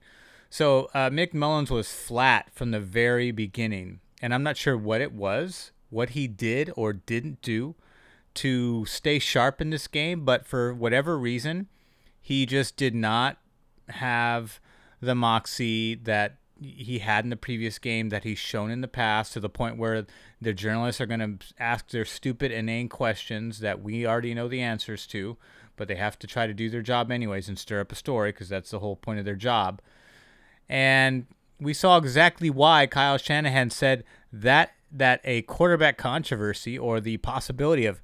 So 0.51 0.91
uh, 0.93 1.11
Mick 1.11 1.33
Mullens 1.33 1.71
was 1.71 1.93
flat 1.93 2.51
from 2.53 2.73
the 2.73 2.81
very 2.81 3.31
beginning, 3.31 4.01
and 4.21 4.35
I'm 4.35 4.43
not 4.43 4.57
sure 4.57 4.77
what 4.77 5.01
it 5.01 5.13
was, 5.13 5.71
what 5.91 6.11
he 6.11 6.27
did 6.27 6.73
or 6.77 6.93
didn't 6.93 7.41
do 7.41 7.77
to 8.35 8.85
stay 8.85 9.21
sharp 9.21 9.61
in 9.61 9.71
this 9.71 9.87
game, 9.87 10.25
but 10.25 10.45
for 10.45 10.75
whatever 10.75 11.17
reason, 11.17 11.69
he 12.21 12.47
just 12.47 12.77
did 12.77 12.97
not 12.97 13.39
have 13.89 14.61
the 15.01 15.15
moxie 15.15 15.95
that 15.95 16.37
he 16.61 16.99
had 16.99 17.25
in 17.25 17.31
the 17.31 17.37
previous 17.37 17.79
game 17.79 18.11
that 18.11 18.25
he's 18.25 18.39
shown 18.39 18.71
in 18.71 18.81
the 18.81 18.89
past 18.89 19.33
to 19.33 19.41
the 19.41 19.49
point 19.49 19.79
where 19.79 20.05
the 20.43 20.53
journalists 20.53 21.01
are 21.01 21.07
going 21.07 21.39
to 21.39 21.55
ask 21.59 21.89
their 21.89 22.05
stupid 22.05 22.53
inane 22.53 22.89
questions 22.89 23.61
that 23.61 23.83
we 23.83 24.07
already 24.07 24.35
know 24.35 24.47
the 24.47 24.61
answers 24.61 25.07
to 25.07 25.39
but 25.77 25.89
they 25.89 25.97
have 25.97 26.19
to 26.19 26.27
try 26.27 26.47
to 26.47 26.53
do 26.53 26.69
their 26.69 26.83
job 26.83 27.11
anyways 27.11 27.49
and 27.49 27.59
stir 27.59 27.81
up 27.81 27.91
a 27.91 27.95
story 27.95 28.31
because 28.31 28.51
that's 28.51 28.71
the 28.71 28.81
whole 28.81 28.97
point 28.97 29.19
of 29.19 29.25
their 29.25 29.35
job 29.35 29.81
and 30.71 31.27
we 31.61 31.75
saw 31.75 31.99
exactly 31.99 32.49
why 32.49 32.87
Kyle 32.87 33.19
Shanahan 33.19 33.71
said 33.71 34.05
that 34.33 34.71
that 34.93 35.21
a 35.25 35.43
quarterback 35.43 35.99
controversy 35.99 36.79
or 36.79 37.01
the 37.01 37.17
possibility 37.19 37.87
of 37.87 38.01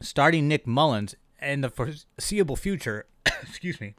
starting 0.00 0.48
Nick 0.48 0.66
Mullens 0.66 1.14
in 1.42 1.60
the 1.60 1.68
foreseeable 1.68 2.56
future, 2.56 3.06
excuse 3.42 3.80
me, 3.80 3.94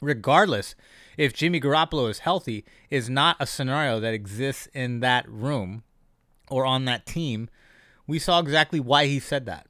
regardless 0.00 0.74
if 1.16 1.32
Jimmy 1.32 1.60
Garoppolo 1.60 2.08
is 2.08 2.20
healthy, 2.20 2.64
is 2.90 3.10
not 3.10 3.36
a 3.40 3.46
scenario 3.46 4.00
that 4.00 4.14
exists 4.14 4.68
in 4.72 5.00
that 5.00 5.28
room 5.28 5.82
or 6.50 6.64
on 6.64 6.84
that 6.84 7.06
team. 7.06 7.48
We 8.06 8.18
saw 8.18 8.38
exactly 8.38 8.80
why 8.80 9.06
he 9.06 9.18
said 9.18 9.44
that. 9.46 9.66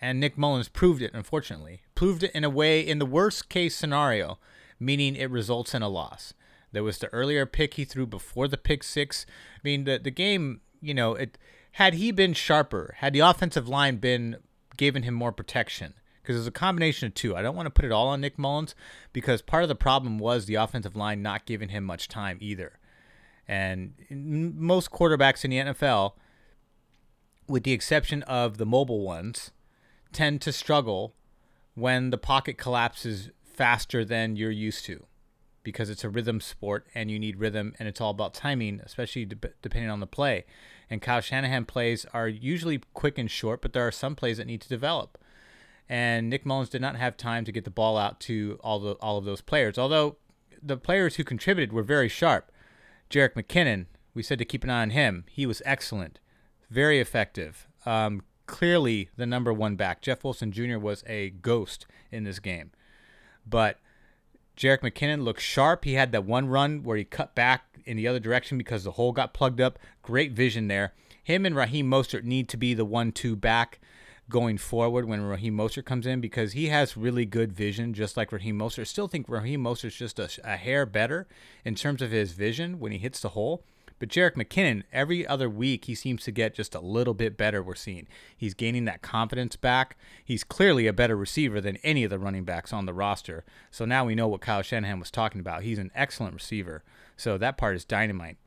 And 0.00 0.18
Nick 0.18 0.36
Mullens 0.36 0.68
proved 0.68 1.02
it, 1.02 1.12
unfortunately. 1.14 1.82
Proved 1.94 2.22
it 2.22 2.32
in 2.32 2.42
a 2.42 2.50
way, 2.50 2.80
in 2.80 2.98
the 2.98 3.06
worst 3.06 3.48
case 3.48 3.76
scenario, 3.76 4.38
meaning 4.80 5.14
it 5.14 5.30
results 5.30 5.74
in 5.74 5.82
a 5.82 5.88
loss. 5.88 6.32
There 6.72 6.84
was 6.84 6.98
the 6.98 7.08
earlier 7.08 7.46
pick 7.46 7.74
he 7.74 7.84
threw 7.84 8.06
before 8.06 8.48
the 8.48 8.56
pick 8.56 8.82
six. 8.82 9.26
I 9.56 9.60
mean, 9.64 9.84
the, 9.84 9.98
the 9.98 10.10
game, 10.10 10.60
you 10.80 10.94
know, 10.94 11.14
it 11.14 11.36
had 11.72 11.94
he 11.94 12.12
been 12.12 12.32
sharper, 12.32 12.94
had 12.98 13.12
the 13.12 13.20
offensive 13.20 13.68
line 13.68 13.96
been 13.96 14.36
given 14.76 15.02
him 15.02 15.14
more 15.14 15.32
protection, 15.32 15.94
because 16.22 16.36
it 16.36 16.40
was 16.40 16.46
a 16.46 16.52
combination 16.52 17.06
of 17.06 17.14
two. 17.14 17.36
I 17.36 17.42
don't 17.42 17.56
want 17.56 17.66
to 17.66 17.70
put 17.70 17.84
it 17.84 17.92
all 17.92 18.08
on 18.08 18.20
Nick 18.20 18.38
Mullens 18.38 18.74
because 19.12 19.42
part 19.42 19.62
of 19.62 19.68
the 19.68 19.74
problem 19.74 20.18
was 20.18 20.46
the 20.46 20.54
offensive 20.54 20.96
line 20.96 21.22
not 21.22 21.46
giving 21.46 21.70
him 21.70 21.84
much 21.84 22.08
time 22.08 22.38
either. 22.40 22.78
And 23.48 23.94
most 24.10 24.90
quarterbacks 24.92 25.44
in 25.44 25.50
the 25.50 25.58
NFL, 25.58 26.12
with 27.48 27.64
the 27.64 27.72
exception 27.72 28.22
of 28.24 28.58
the 28.58 28.66
mobile 28.66 29.00
ones, 29.00 29.50
tend 30.12 30.40
to 30.42 30.52
struggle 30.52 31.14
when 31.74 32.10
the 32.10 32.18
pocket 32.18 32.58
collapses 32.58 33.30
faster 33.42 34.04
than 34.04 34.36
you're 34.36 34.50
used 34.50 34.84
to 34.84 35.04
because 35.62 35.90
it's 35.90 36.04
a 36.04 36.08
rhythm 36.08 36.40
sport 36.40 36.86
and 36.94 37.10
you 37.10 37.18
need 37.18 37.38
rhythm 37.38 37.74
and 37.78 37.88
it's 37.88 38.00
all 38.00 38.10
about 38.10 38.34
timing, 38.34 38.80
especially 38.84 39.24
de- 39.24 39.36
depending 39.62 39.90
on 39.90 40.00
the 40.00 40.06
play. 40.06 40.44
And 40.88 41.02
Kyle 41.02 41.20
Shanahan 41.20 41.66
plays 41.66 42.06
are 42.12 42.28
usually 42.28 42.80
quick 42.94 43.18
and 43.18 43.30
short, 43.30 43.62
but 43.62 43.72
there 43.72 43.86
are 43.86 43.92
some 43.92 44.16
plays 44.16 44.38
that 44.38 44.46
need 44.46 44.60
to 44.62 44.68
develop. 44.68 45.18
And 45.88 46.30
Nick 46.30 46.44
Mullens 46.44 46.70
did 46.70 46.80
not 46.80 46.96
have 46.96 47.16
time 47.16 47.44
to 47.44 47.52
get 47.52 47.64
the 47.64 47.70
ball 47.70 47.96
out 47.96 48.20
to 48.20 48.58
all 48.62 48.78
the 48.78 48.92
all 48.94 49.18
of 49.18 49.24
those 49.24 49.40
players. 49.40 49.76
Although 49.76 50.16
the 50.62 50.76
players 50.76 51.16
who 51.16 51.24
contributed 51.24 51.72
were 51.72 51.82
very 51.82 52.08
sharp. 52.08 52.52
Jerick 53.08 53.34
McKinnon, 53.34 53.86
we 54.14 54.22
said 54.22 54.38
to 54.38 54.44
keep 54.44 54.62
an 54.62 54.70
eye 54.70 54.82
on 54.82 54.90
him. 54.90 55.24
He 55.28 55.46
was 55.46 55.62
excellent, 55.64 56.20
very 56.70 57.00
effective. 57.00 57.66
Um, 57.84 58.22
clearly 58.46 59.10
the 59.16 59.26
number 59.26 59.52
one 59.52 59.76
back. 59.76 60.00
Jeff 60.02 60.22
Wilson 60.22 60.52
Jr. 60.52 60.78
was 60.78 61.02
a 61.06 61.30
ghost 61.30 61.86
in 62.10 62.24
this 62.24 62.38
game, 62.38 62.70
but 63.46 63.78
Jerick 64.60 64.82
McKinnon 64.82 65.24
looked 65.24 65.40
sharp. 65.40 65.86
He 65.86 65.94
had 65.94 66.12
that 66.12 66.26
one 66.26 66.46
run 66.46 66.82
where 66.82 66.98
he 66.98 67.04
cut 67.04 67.34
back 67.34 67.64
in 67.86 67.96
the 67.96 68.06
other 68.06 68.20
direction 68.20 68.58
because 68.58 68.84
the 68.84 68.90
hole 68.90 69.10
got 69.10 69.32
plugged 69.32 69.58
up. 69.58 69.78
Great 70.02 70.32
vision 70.32 70.68
there. 70.68 70.92
Him 71.22 71.46
and 71.46 71.56
Raheem 71.56 71.90
Mostert 71.90 72.24
need 72.24 72.46
to 72.50 72.58
be 72.58 72.74
the 72.74 72.84
one-two 72.84 73.36
back 73.36 73.80
going 74.28 74.58
forward 74.58 75.06
when 75.06 75.22
Raheem 75.22 75.56
Mostert 75.56 75.86
comes 75.86 76.06
in 76.06 76.20
because 76.20 76.52
he 76.52 76.66
has 76.66 76.94
really 76.94 77.24
good 77.24 77.54
vision, 77.54 77.94
just 77.94 78.18
like 78.18 78.32
Raheem 78.32 78.58
Mostert. 78.58 78.86
Still 78.86 79.08
think 79.08 79.30
Raheem 79.30 79.64
Mostert's 79.64 79.96
just 79.96 80.18
a, 80.18 80.28
a 80.44 80.58
hair 80.58 80.84
better 80.84 81.26
in 81.64 81.74
terms 81.74 82.02
of 82.02 82.10
his 82.10 82.32
vision 82.32 82.78
when 82.78 82.92
he 82.92 82.98
hits 82.98 83.20
the 83.20 83.30
hole. 83.30 83.64
But 84.00 84.08
Jerick 84.08 84.34
McKinnon, 84.34 84.82
every 84.92 85.26
other 85.26 85.48
week, 85.48 85.84
he 85.84 85.94
seems 85.94 86.24
to 86.24 86.32
get 86.32 86.54
just 86.54 86.74
a 86.74 86.80
little 86.80 87.12
bit 87.12 87.36
better. 87.36 87.62
We're 87.62 87.74
seeing 87.74 88.08
he's 88.34 88.54
gaining 88.54 88.86
that 88.86 89.02
confidence 89.02 89.56
back. 89.56 89.96
He's 90.24 90.42
clearly 90.42 90.86
a 90.86 90.92
better 90.92 91.14
receiver 91.14 91.60
than 91.60 91.76
any 91.84 92.02
of 92.02 92.10
the 92.10 92.18
running 92.18 92.44
backs 92.44 92.72
on 92.72 92.86
the 92.86 92.94
roster. 92.94 93.44
So 93.70 93.84
now 93.84 94.06
we 94.06 94.14
know 94.14 94.26
what 94.26 94.40
Kyle 94.40 94.62
Shanahan 94.62 94.98
was 94.98 95.10
talking 95.10 95.38
about. 95.40 95.62
He's 95.62 95.78
an 95.78 95.92
excellent 95.94 96.34
receiver. 96.34 96.82
So 97.18 97.36
that 97.36 97.58
part 97.58 97.76
is 97.76 97.84
dynamite. 97.84 98.38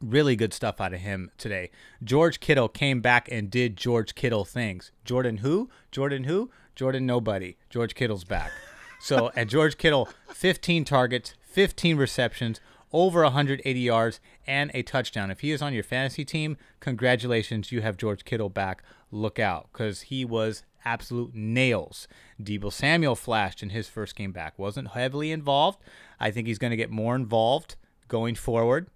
Really 0.00 0.34
good 0.34 0.52
stuff 0.52 0.80
out 0.80 0.92
of 0.92 1.00
him 1.00 1.30
today. 1.38 1.70
George 2.02 2.40
Kittle 2.40 2.68
came 2.68 3.00
back 3.00 3.28
and 3.30 3.48
did 3.48 3.76
George 3.76 4.16
Kittle 4.16 4.44
things. 4.44 4.90
Jordan 5.04 5.36
who? 5.38 5.70
Jordan 5.92 6.24
who? 6.24 6.50
Jordan 6.74 7.06
nobody. 7.06 7.56
George 7.70 7.94
Kittle's 7.94 8.24
back. 8.24 8.50
So 8.98 9.30
at 9.36 9.46
George 9.46 9.78
Kittle, 9.78 10.08
15 10.30 10.84
targets, 10.84 11.34
15 11.42 11.96
receptions, 11.96 12.60
over 12.92 13.22
180 13.22 13.80
yards, 13.80 14.20
and 14.46 14.70
a 14.74 14.82
touchdown. 14.82 15.30
If 15.30 15.40
he 15.40 15.50
is 15.50 15.62
on 15.62 15.74
your 15.74 15.82
fantasy 15.82 16.24
team, 16.24 16.56
congratulations, 16.80 17.72
you 17.72 17.80
have 17.80 17.96
George 17.96 18.24
Kittle 18.24 18.48
back. 18.48 18.82
Look 19.10 19.38
out, 19.38 19.68
because 19.72 20.02
he 20.02 20.24
was 20.24 20.64
absolute 20.84 21.34
nails. 21.34 22.06
Deebo 22.42 22.72
Samuel 22.72 23.16
flashed 23.16 23.62
in 23.62 23.70
his 23.70 23.88
first 23.88 24.16
game 24.16 24.32
back. 24.32 24.58
Wasn't 24.58 24.92
heavily 24.92 25.32
involved. 25.32 25.80
I 26.20 26.30
think 26.30 26.46
he's 26.46 26.58
going 26.58 26.72
to 26.72 26.76
get 26.76 26.90
more 26.90 27.16
involved 27.16 27.76
going 28.08 28.34
forward. 28.34 28.88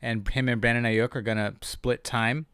And 0.00 0.28
him 0.28 0.48
and 0.48 0.60
Brandon 0.60 0.84
Aiyuk 0.84 1.16
are 1.16 1.22
going 1.22 1.38
to 1.38 1.54
split 1.60 2.04
time. 2.04 2.46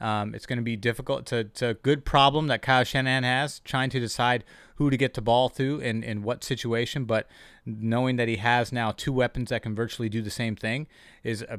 Um, 0.00 0.34
it's 0.34 0.46
going 0.46 0.58
to 0.58 0.62
be 0.62 0.76
difficult. 0.76 1.30
A, 1.32 1.38
it's 1.40 1.62
a 1.62 1.74
good 1.74 2.04
problem 2.04 2.46
that 2.46 2.62
Kyle 2.62 2.84
Shanahan 2.84 3.22
has, 3.22 3.60
trying 3.60 3.90
to 3.90 4.00
decide 4.00 4.44
who 4.76 4.88
to 4.88 4.96
get 4.96 5.14
the 5.14 5.20
ball 5.20 5.48
to 5.50 5.80
and 5.82 6.02
in 6.02 6.22
what 6.22 6.42
situation. 6.42 7.04
But 7.04 7.28
knowing 7.66 8.16
that 8.16 8.28
he 8.28 8.36
has 8.36 8.72
now 8.72 8.92
two 8.92 9.12
weapons 9.12 9.50
that 9.50 9.62
can 9.62 9.74
virtually 9.74 10.08
do 10.08 10.22
the 10.22 10.30
same 10.30 10.56
thing 10.56 10.86
is 11.22 11.42
uh, 11.42 11.58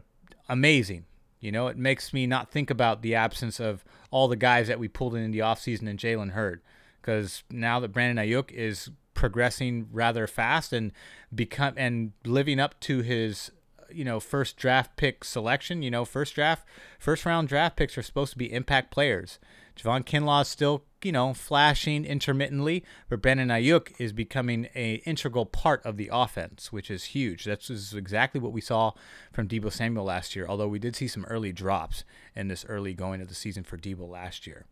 amazing. 0.50 1.06
You 1.40 1.52
know, 1.52 1.68
it 1.68 1.78
makes 1.78 2.14
me 2.14 2.28
not 2.28 2.52
think 2.52 2.70
about 2.70 3.02
the 3.02 3.16
absence 3.16 3.60
of 3.60 3.84
all 4.12 4.28
the 4.28 4.36
guys 4.36 4.68
that 4.68 4.80
we 4.80 4.88
pulled 4.88 5.16
in, 5.16 5.22
in 5.22 5.32
the 5.32 5.40
offseason 5.40 5.88
and 5.88 6.00
Jalen 6.00 6.32
Hurd. 6.32 6.62
Because 7.02 7.44
now 7.50 7.80
that 7.80 7.92
Brandon 7.92 8.24
Aiyuk 8.24 8.52
is 8.52 8.90
progressing 9.14 9.88
rather 9.92 10.28
fast 10.28 10.72
and 10.72 10.92
become 11.34 11.74
and 11.78 12.12
living 12.26 12.60
up 12.60 12.80
to 12.82 13.02
his 13.02 13.52
you 13.94 14.04
know 14.06 14.20
first 14.20 14.58
draft 14.58 14.96
pick 14.96 15.24
selection 15.24 15.82
you 15.82 15.92
know 15.92 16.06
first 16.06 16.36
draft 16.36 16.66
first 17.00 17.26
round 17.26 17.48
draft 17.48 17.76
picks 17.76 17.98
are 17.98 18.04
supposed 18.04 18.32
to 18.32 18.38
be 18.38 18.52
impact 18.52 18.92
players 18.92 19.40
Javon 19.76 20.04
Kinlaw 20.04 20.44
is 20.44 20.48
still, 20.48 20.84
you 21.02 21.12
know, 21.12 21.34
flashing 21.34 22.06
intermittently, 22.06 22.84
but 23.10 23.22
Brandon 23.22 23.50
Aiyuk 23.50 23.94
is 23.98 24.14
becoming 24.14 24.68
a 24.76 24.96
integral 25.06 25.46
part 25.46 25.84
of 25.86 25.98
the 25.98 26.10
offense, 26.12 26.72
which 26.72 26.92
is 26.92 27.06
huge. 27.06 27.46
That's 27.46 27.70
exactly 27.94 28.40
what 28.40 28.52
we 28.52 28.62
saw 28.62 28.92
from 29.32 29.48
Deebo 29.48 29.72
Samuel 29.72 30.06
last 30.06 30.36
year, 30.36 30.46
although 30.48 30.68
we 30.68 30.80
did 30.80 30.96
see 30.96 31.08
some 31.08 31.26
early 31.26 31.52
drops 31.52 32.04
in 32.36 32.48
this 32.48 32.66
early 32.66 32.94
going 32.94 33.22
of 33.22 33.28
the 33.28 33.36
season 33.36 33.64
for 33.64 33.78
Deebo 33.78 34.08
last 34.08 34.46
year. 34.46 34.66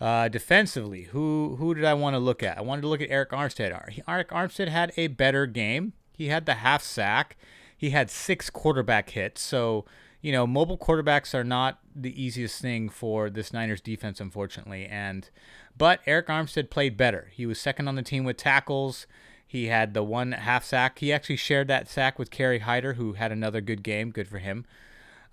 Uh, 0.00 0.28
defensively, 0.28 1.04
who 1.04 1.56
who 1.60 1.74
did 1.74 1.84
I 1.84 1.94
want 1.94 2.14
to 2.14 2.18
look 2.18 2.42
at? 2.42 2.58
I 2.58 2.60
wanted 2.60 2.82
to 2.82 2.88
look 2.88 3.00
at 3.00 3.08
Arik 3.08 3.28
Armstead. 3.28 4.04
Arik 4.06 4.26
Armstead 4.26 4.68
had 4.68 4.92
a 4.96 5.06
better 5.06 5.46
game. 5.46 5.92
He 6.16 6.26
had 6.26 6.44
the 6.44 6.54
half 6.54 6.82
sack. 6.82 7.36
He 7.82 7.90
had 7.90 8.12
six 8.12 8.48
quarterback 8.48 9.10
hits. 9.10 9.42
So, 9.42 9.86
you 10.20 10.30
know, 10.30 10.46
mobile 10.46 10.78
quarterbacks 10.78 11.34
are 11.34 11.42
not 11.42 11.80
the 11.96 12.22
easiest 12.22 12.62
thing 12.62 12.88
for 12.88 13.28
this 13.28 13.52
Niners 13.52 13.80
defense, 13.80 14.20
unfortunately. 14.20 14.86
And 14.86 15.28
but 15.76 15.98
Arik 16.06 16.26
Armstead 16.26 16.70
played 16.70 16.96
better. 16.96 17.32
He 17.32 17.44
was 17.44 17.58
second 17.58 17.88
on 17.88 17.96
the 17.96 18.02
team 18.02 18.22
with 18.22 18.36
tackles. 18.36 19.08
He 19.44 19.66
had 19.66 19.94
the 19.94 20.04
one 20.04 20.30
half 20.30 20.62
sack. 20.62 21.00
He 21.00 21.12
actually 21.12 21.34
shared 21.34 21.66
that 21.66 21.88
sack 21.88 22.20
with 22.20 22.30
Kerry 22.30 22.60
Hyder, 22.60 22.92
who 22.92 23.14
had 23.14 23.32
another 23.32 23.60
good 23.60 23.82
game. 23.82 24.12
Good 24.12 24.28
for 24.28 24.38
him. 24.38 24.64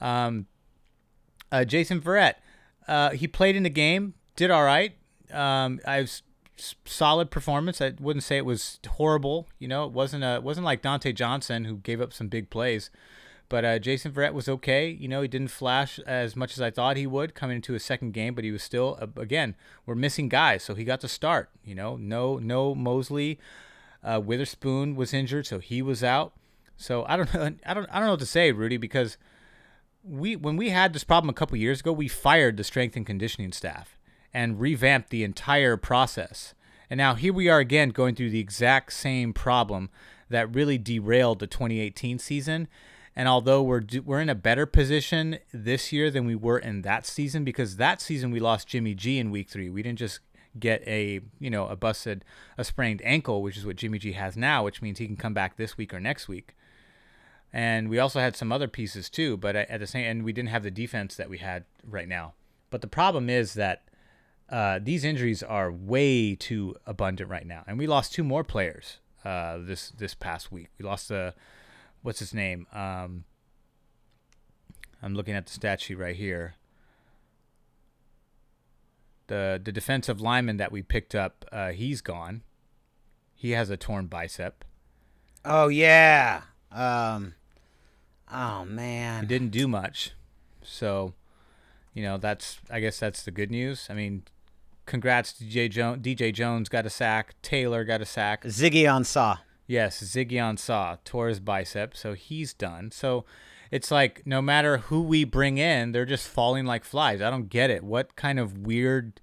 Um, 0.02 0.48
uh, 1.52 1.66
Jason 1.66 2.02
Verrett, 2.02 2.34
uh, 2.88 3.12
he 3.12 3.28
played 3.28 3.56
in 3.56 3.62
the 3.62 3.70
game, 3.70 4.16
did 4.36 4.50
all 4.50 4.64
right. 4.64 4.94
Um, 5.32 5.82
I 5.86 6.02
was 6.02 6.24
solid 6.86 7.32
performance. 7.32 7.82
I 7.82 7.94
wouldn't 8.00 8.24
say 8.24 8.38
it 8.38 8.46
was 8.46 8.80
horrible. 8.88 9.48
You 9.60 9.68
know, 9.68 9.86
it 9.86 9.92
wasn't 9.92 10.24
a 10.24 10.36
it 10.36 10.44
wasn't 10.44 10.66
like 10.66 10.82
Dontae 10.82 11.16
Johnson 11.16 11.66
who 11.66 11.78
gave 11.78 12.02
up 12.02 12.14
some 12.14 12.28
big 12.28 12.50
plays. 12.50 12.90
But 13.48 13.66
uh, 13.66 13.80
Jason 13.80 14.12
Verrett 14.12 14.34
was 14.34 14.48
okay. 14.48 14.90
You 14.90 15.08
know, 15.08 15.24
he 15.24 15.28
didn't 15.28 15.48
flash 15.48 15.98
as 16.00 16.36
much 16.36 16.54
as 16.54 16.62
I 16.62 16.70
thought 16.70 16.98
he 16.98 17.08
would 17.08 17.34
coming 17.34 17.56
into 17.56 17.74
his 17.74 17.84
second 17.84 18.14
game, 18.14 18.36
but 18.36 18.44
he 18.44 18.52
was 18.52 18.62
still 18.62 18.98
uh, 19.02 19.08
again 19.20 19.56
we're 19.86 19.96
missing 19.96 20.30
guys, 20.30 20.64
so 20.64 20.76
he 20.76 20.84
got 20.84 21.02
to 21.02 21.08
start. 21.08 21.50
You 21.64 21.76
know, 21.76 21.98
no 21.98 22.38
no 22.38 22.76
Mosley, 22.76 23.40
uh, 24.04 24.22
Witherspoon 24.24 24.96
was 24.96 25.14
injured, 25.14 25.48
so 25.48 25.60
he 25.60 25.82
was 25.82 26.04
out. 26.04 26.34
So 26.78 27.06
I 27.08 27.18
don't 27.18 27.34
know. 27.34 27.56
I 27.66 27.74
don't 27.74 27.90
I 27.92 27.96
don't 27.96 28.06
know 28.06 28.14
what 28.14 28.20
to 28.20 28.26
say, 28.26 28.52
Rudy, 28.52 28.78
because 28.78 29.18
we 30.04 30.36
when 30.36 30.56
we 30.56 30.70
had 30.70 30.94
this 30.94 31.04
problem 31.04 31.30
a 31.30 31.34
couple 31.34 31.58
years 31.58 31.80
ago, 31.80 31.92
we 31.92 32.08
fired 32.08 32.58
the 32.58 32.64
strength 32.64 32.96
and 32.96 33.06
conditioning 33.06 33.52
staff 33.52 33.99
and 34.34 34.60
revamped 34.60 35.10
the 35.10 35.24
entire 35.24 35.78
process. 35.78 36.54
And 36.90 36.98
now 36.98 37.16
here 37.16 37.34
we 37.34 37.50
are 37.50 37.60
again 37.60 37.90
going 37.90 38.16
through 38.16 38.32
the 38.32 38.40
exact 38.40 38.94
same 38.94 39.34
problem 39.34 39.90
that 40.30 40.54
really 40.54 40.78
derailed 40.78 41.40
the 41.40 41.48
2018 41.48 42.20
season. 42.20 42.68
And 43.16 43.28
although 43.28 43.62
we're 43.62 43.82
we're 44.06 44.22
in 44.22 44.30
a 44.30 44.36
better 44.36 44.66
position 44.66 45.40
this 45.52 45.92
year 45.92 46.10
than 46.10 46.26
we 46.26 46.36
were 46.36 46.58
in 46.58 46.84
that 46.84 47.06
season, 47.06 47.44
because 47.44 47.76
that 47.76 48.02
season 48.02 48.32
we 48.32 48.40
lost 48.40 48.68
Jimmy 48.68 48.96
G 48.96 49.20
in 49.20 49.32
Week 49.32 49.50
Three, 49.50 49.70
we 49.70 49.84
didn't 49.84 50.00
just 50.00 50.20
get 50.58 50.82
a 50.88 51.22
you 51.40 51.50
know 51.50 51.68
a 51.68 51.76
busted 51.76 52.24
a 52.58 52.64
sprained 52.64 53.02
ankle, 53.04 53.42
which 53.42 53.58
is 53.58 53.66
what 53.66 53.76
Jimmy 53.76 54.00
G 54.00 54.14
has 54.14 54.38
now, 54.38 54.64
which 54.64 54.82
means 54.82 55.00
he 55.00 55.08
can 55.08 55.18
come 55.18 55.34
back 55.34 55.58
this 55.58 55.78
week 55.78 55.94
or 55.94 56.00
next 56.00 56.28
week. 56.28 56.56
And 57.52 57.90
we 57.90 58.00
also 58.00 58.20
had 58.20 58.36
some 58.36 58.52
other 58.52 58.68
pieces 58.68 59.10
too, 59.10 59.36
but 59.36 59.56
at 59.56 59.80
the 59.80 59.88
same 59.88 60.06
and 60.06 60.24
we 60.24 60.32
didn't 60.32 60.50
have 60.50 60.64
the 60.64 60.72
defense 60.72 61.16
that 61.16 61.30
we 61.30 61.40
had 61.40 61.66
right 61.84 62.08
now. 62.08 62.34
But 62.70 62.82
the 62.82 62.88
problem 62.88 63.30
is 63.30 63.56
that 63.56 63.89
uh, 64.52 64.80
these 64.82 65.04
injuries 65.04 65.44
are 65.44 65.72
way 65.72 66.36
too 66.36 66.76
abundant 66.86 67.30
right 67.30 67.46
now, 67.46 67.64
and 67.68 67.78
we 67.78 67.86
lost 67.86 68.14
two 68.14 68.24
more 68.24 68.44
players 68.44 68.98
uh, 69.24 69.58
this 69.60 69.92
this 69.92 70.16
past 70.16 70.52
week. 70.52 70.70
We 70.80 70.86
lost 70.86 71.10
the 71.10 71.36
what's 72.02 72.20
his 72.20 72.34
name? 72.34 72.66
Um, 72.74 73.26
I'm 75.02 75.14
looking 75.14 75.36
at 75.36 75.46
the 75.46 75.54
stat 75.54 75.82
sheet 75.82 75.98
right 75.98 76.16
here. 76.16 76.56
The 79.28 79.62
the 79.64 79.72
defensive 79.72 80.20
lineman 80.20 80.58
that 80.58 80.72
we 80.72 80.82
picked 80.82 81.14
up, 81.14 81.46
uh, 81.52 81.70
he's 81.70 82.02
gone. 82.02 82.42
He 83.36 83.52
has 83.52 83.70
a 83.70 83.78
torn 83.78 84.08
bicep. 84.08 84.66
Oh 85.46 85.68
yeah. 85.68 86.42
Um. 86.72 87.36
Oh 88.32 88.66
man. 88.66 89.22
He 89.22 89.28
didn't 89.28 89.50
do 89.50 89.68
much, 89.68 90.14
so 90.64 91.14
you 91.94 92.02
know 92.02 92.18
that's 92.18 92.60
I 92.72 92.80
guess 92.80 93.00
that's 93.00 93.22
the 93.22 93.32
good 93.32 93.52
news. 93.52 93.88
I 93.90 93.94
mean, 93.94 94.24
congrats 94.90 95.32
to 95.34 95.46
DJ 95.46 95.70
Jones. 95.70 96.02
DJ 96.02 96.34
Jones 96.34 96.68
got 96.68 96.86
a 96.86 96.90
sack. 96.90 97.36
Taylor 97.42 97.86
got 97.86 98.02
a 98.02 98.06
sack. 98.06 98.44
Ziggy 98.44 98.84
Ansah. 98.84 99.40
Yes, 99.68 100.02
Ziggy 100.02 100.34
Ansah 100.34 100.98
tore 101.06 101.28
his 101.30 101.40
bicep, 101.40 101.96
so 101.96 102.14
he's 102.14 102.54
done. 102.54 102.90
So 102.92 103.24
it's 103.72 103.92
like 103.92 104.26
no 104.26 104.42
matter 104.42 104.80
who 104.80 105.04
we 105.04 105.24
bring 105.24 105.60
in, 105.60 105.92
they're 105.92 106.06
just 106.06 106.28
falling 106.28 106.66
like 106.66 106.84
flies. 106.84 107.22
I 107.22 107.30
don't 107.30 107.50
get 107.50 107.70
it. 107.70 107.84
What 107.84 108.16
kind 108.16 108.40
of 108.40 108.58
weird 108.58 109.22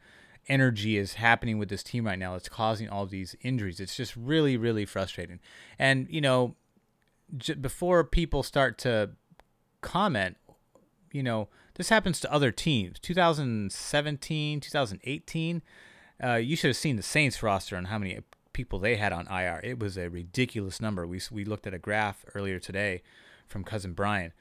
energy 0.49 0.97
is 0.97 1.15
happening 1.15 1.59
with 1.59 1.69
this 1.69 1.83
team 1.83 2.07
right 2.07 2.19
now 2.19 2.35
that's 2.35 2.49
causing 2.49 2.89
all 2.89 3.05
these 3.05 3.35
injuries? 3.41 3.81
It's 3.81 3.97
just 3.97 4.15
really, 4.17 4.57
really 4.57 4.87
frustrating. 4.87 5.41
And 5.81 6.07
you 6.09 6.21
know, 6.21 6.55
j- 7.37 7.55
before 7.55 8.05
people 8.05 8.45
start 8.45 8.79
to 8.79 9.11
comment, 9.81 10.37
you 11.11 11.25
know, 11.25 11.49
this 11.77 11.91
happens 11.91 12.21
to 12.21 12.33
other 12.33 12.51
teams. 12.51 12.99
2017, 12.99 14.61
2018, 14.61 15.63
uh, 16.23 16.35
you 16.35 16.57
should 16.57 16.69
have 16.69 16.77
seen 16.77 16.97
the 16.97 17.03
Saints 17.03 17.43
roster 17.43 17.77
and 17.77 17.89
how 17.89 17.99
many 17.99 18.19
people 18.53 18.79
they 18.79 18.97
had 18.97 19.13
on 19.13 19.29
IR. 19.29 19.61
It 19.63 19.79
was 19.79 19.99
a 19.99 20.09
ridiculous 20.09 20.81
number. 20.81 21.07
We 21.07 21.21
we 21.31 21.45
looked 21.45 21.67
at 21.67 21.75
a 21.75 21.79
graph 21.79 22.25
earlier 22.35 22.59
today 22.59 23.03
from 23.47 23.63
cousin 23.63 23.93
Brian, 23.93 24.33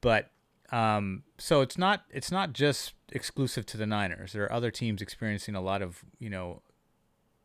but 0.00 0.30
um, 0.70 1.22
so 1.38 1.62
it's 1.62 1.78
not 1.78 2.04
it's 2.10 2.30
not 2.30 2.52
just 2.52 2.92
exclusive 3.10 3.64
to 3.66 3.76
the 3.78 3.86
Niners. 3.86 4.32
There 4.32 4.44
are 4.44 4.52
other 4.52 4.70
teams 4.70 5.00
experiencing 5.00 5.54
a 5.54 5.62
lot 5.62 5.80
of 5.80 6.04
you 6.18 6.28
know 6.28 6.62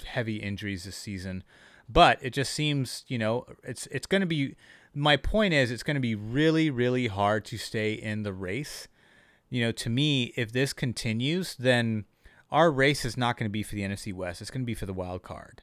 heavy 0.05 0.37
injuries 0.37 0.83
this 0.83 0.97
season, 0.97 1.43
but 1.87 2.19
it 2.21 2.31
just 2.31 2.53
seems 2.53 3.05
you 3.07 3.17
know 3.17 3.45
it's 3.63 3.87
it's 3.87 4.07
going 4.07 4.21
to 4.21 4.27
be. 4.27 4.55
My 4.93 5.15
point 5.15 5.53
is, 5.53 5.69
it's 5.69 5.83
going 5.83 5.95
to 5.95 6.01
be 6.01 6.15
really 6.15 6.69
really 6.69 7.07
hard 7.07 7.45
to 7.45 7.57
stay 7.57 7.93
in 7.93 8.23
the 8.23 8.33
race 8.33 8.89
you 9.49 9.63
know, 9.63 9.71
to 9.71 9.89
me, 9.89 10.33
if 10.35 10.51
this 10.51 10.73
continues, 10.73 11.55
then 11.55 12.05
our 12.51 12.71
race 12.71 13.05
is 13.05 13.17
not 13.17 13.37
going 13.37 13.49
to 13.49 13.51
be 13.51 13.63
for 13.63 13.75
the 13.75 13.81
NFC 13.81 14.13
West. 14.13 14.41
It's 14.41 14.51
going 14.51 14.61
to 14.61 14.65
be 14.65 14.73
for 14.73 14.85
the 14.85 14.93
wild 14.93 15.21
card. 15.21 15.61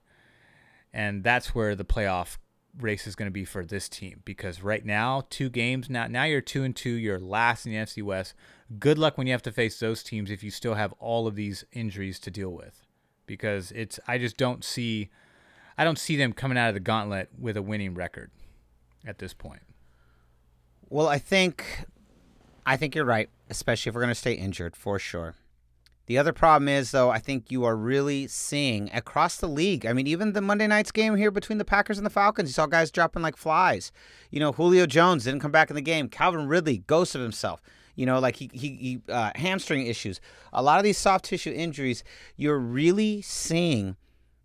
And 0.92 1.24
that's 1.24 1.54
where 1.54 1.74
the 1.74 1.84
playoff 1.84 2.38
race 2.78 3.06
is 3.06 3.14
going 3.14 3.26
to 3.26 3.32
be 3.32 3.44
for 3.44 3.64
this 3.64 3.88
team 3.88 4.20
because 4.24 4.62
right 4.62 4.84
now, 4.84 5.24
two 5.30 5.48
games 5.48 5.88
now 5.88 6.06
now 6.06 6.24
you're 6.24 6.40
2 6.40 6.64
and 6.64 6.74
2, 6.74 6.90
you're 6.90 7.20
last 7.20 7.66
in 7.66 7.72
the 7.72 7.78
NFC 7.78 8.02
West. 8.02 8.34
Good 8.78 8.98
luck 8.98 9.16
when 9.16 9.26
you 9.26 9.32
have 9.32 9.42
to 9.42 9.52
face 9.52 9.78
those 9.78 10.02
teams 10.02 10.30
if 10.30 10.42
you 10.42 10.50
still 10.50 10.74
have 10.74 10.92
all 10.98 11.26
of 11.26 11.36
these 11.36 11.64
injuries 11.72 12.18
to 12.20 12.30
deal 12.30 12.50
with. 12.50 12.82
Because 13.26 13.72
it's 13.72 13.98
I 14.06 14.18
just 14.18 14.36
don't 14.36 14.64
see 14.64 15.10
I 15.76 15.84
don't 15.84 15.98
see 15.98 16.16
them 16.16 16.32
coming 16.32 16.58
out 16.58 16.68
of 16.68 16.74
the 16.74 16.80
gauntlet 16.80 17.30
with 17.38 17.56
a 17.56 17.62
winning 17.62 17.94
record 17.94 18.30
at 19.06 19.18
this 19.18 19.34
point. 19.34 19.62
Well, 20.88 21.08
I 21.08 21.18
think 21.18 21.86
I 22.66 22.76
think 22.76 22.94
you're 22.94 23.04
right, 23.04 23.28
especially 23.50 23.90
if 23.90 23.94
we're 23.94 24.00
going 24.02 24.08
to 24.10 24.14
stay 24.14 24.32
injured 24.32 24.76
for 24.76 24.98
sure. 24.98 25.34
The 26.06 26.18
other 26.18 26.34
problem 26.34 26.68
is, 26.68 26.90
though, 26.90 27.10
I 27.10 27.18
think 27.18 27.50
you 27.50 27.64
are 27.64 27.76
really 27.76 28.26
seeing 28.26 28.90
across 28.92 29.36
the 29.36 29.48
league. 29.48 29.86
I 29.86 29.94
mean, 29.94 30.06
even 30.06 30.34
the 30.34 30.42
Monday 30.42 30.66
night's 30.66 30.92
game 30.92 31.16
here 31.16 31.30
between 31.30 31.56
the 31.56 31.64
Packers 31.64 31.96
and 31.96 32.04
the 32.04 32.10
Falcons, 32.10 32.50
you 32.50 32.52
saw 32.52 32.66
guys 32.66 32.90
dropping 32.90 33.22
like 33.22 33.36
flies. 33.36 33.90
You 34.30 34.38
know, 34.40 34.52
Julio 34.52 34.84
Jones 34.84 35.24
didn't 35.24 35.40
come 35.40 35.50
back 35.50 35.70
in 35.70 35.76
the 35.76 35.82
game. 35.82 36.08
Calvin 36.08 36.46
Ridley 36.46 36.78
ghosted 36.86 37.22
himself. 37.22 37.62
You 37.94 38.04
know, 38.04 38.18
like 38.18 38.36
he, 38.36 38.50
he, 38.52 38.68
he 38.68 39.00
uh, 39.08 39.30
hamstring 39.36 39.86
issues. 39.86 40.20
A 40.52 40.62
lot 40.62 40.78
of 40.78 40.84
these 40.84 40.98
soft 40.98 41.24
tissue 41.24 41.52
injuries, 41.52 42.04
you're 42.36 42.58
really 42.58 43.22
seeing 43.22 43.96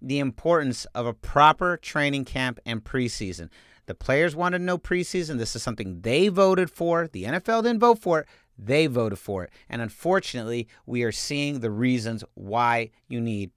the 0.01 0.19
importance 0.19 0.85
of 0.95 1.05
a 1.05 1.13
proper 1.13 1.75
training 1.75 2.23
camp 2.23 2.59
and 2.65 2.83
preseason. 2.83 3.49
The 3.89 3.95
players 3.95 4.35
wanted 4.35 4.61
no 4.61 4.77
preseason. 4.77 5.39
This 5.39 5.55
is 5.55 5.63
something 5.63 6.01
they 6.01 6.27
voted 6.27 6.69
for. 6.69 7.07
The 7.07 7.23
NFL 7.23 7.63
didn't 7.63 7.79
vote 7.79 7.97
for 7.97 8.19
it. 8.19 8.27
They 8.55 8.85
voted 8.85 9.17
for 9.17 9.45
it. 9.45 9.49
And 9.67 9.81
unfortunately, 9.81 10.67
we 10.85 11.01
are 11.01 11.11
seeing 11.11 11.61
the 11.61 11.71
reasons 11.71 12.23
why 12.35 12.91
you 13.07 13.19
need 13.19 13.49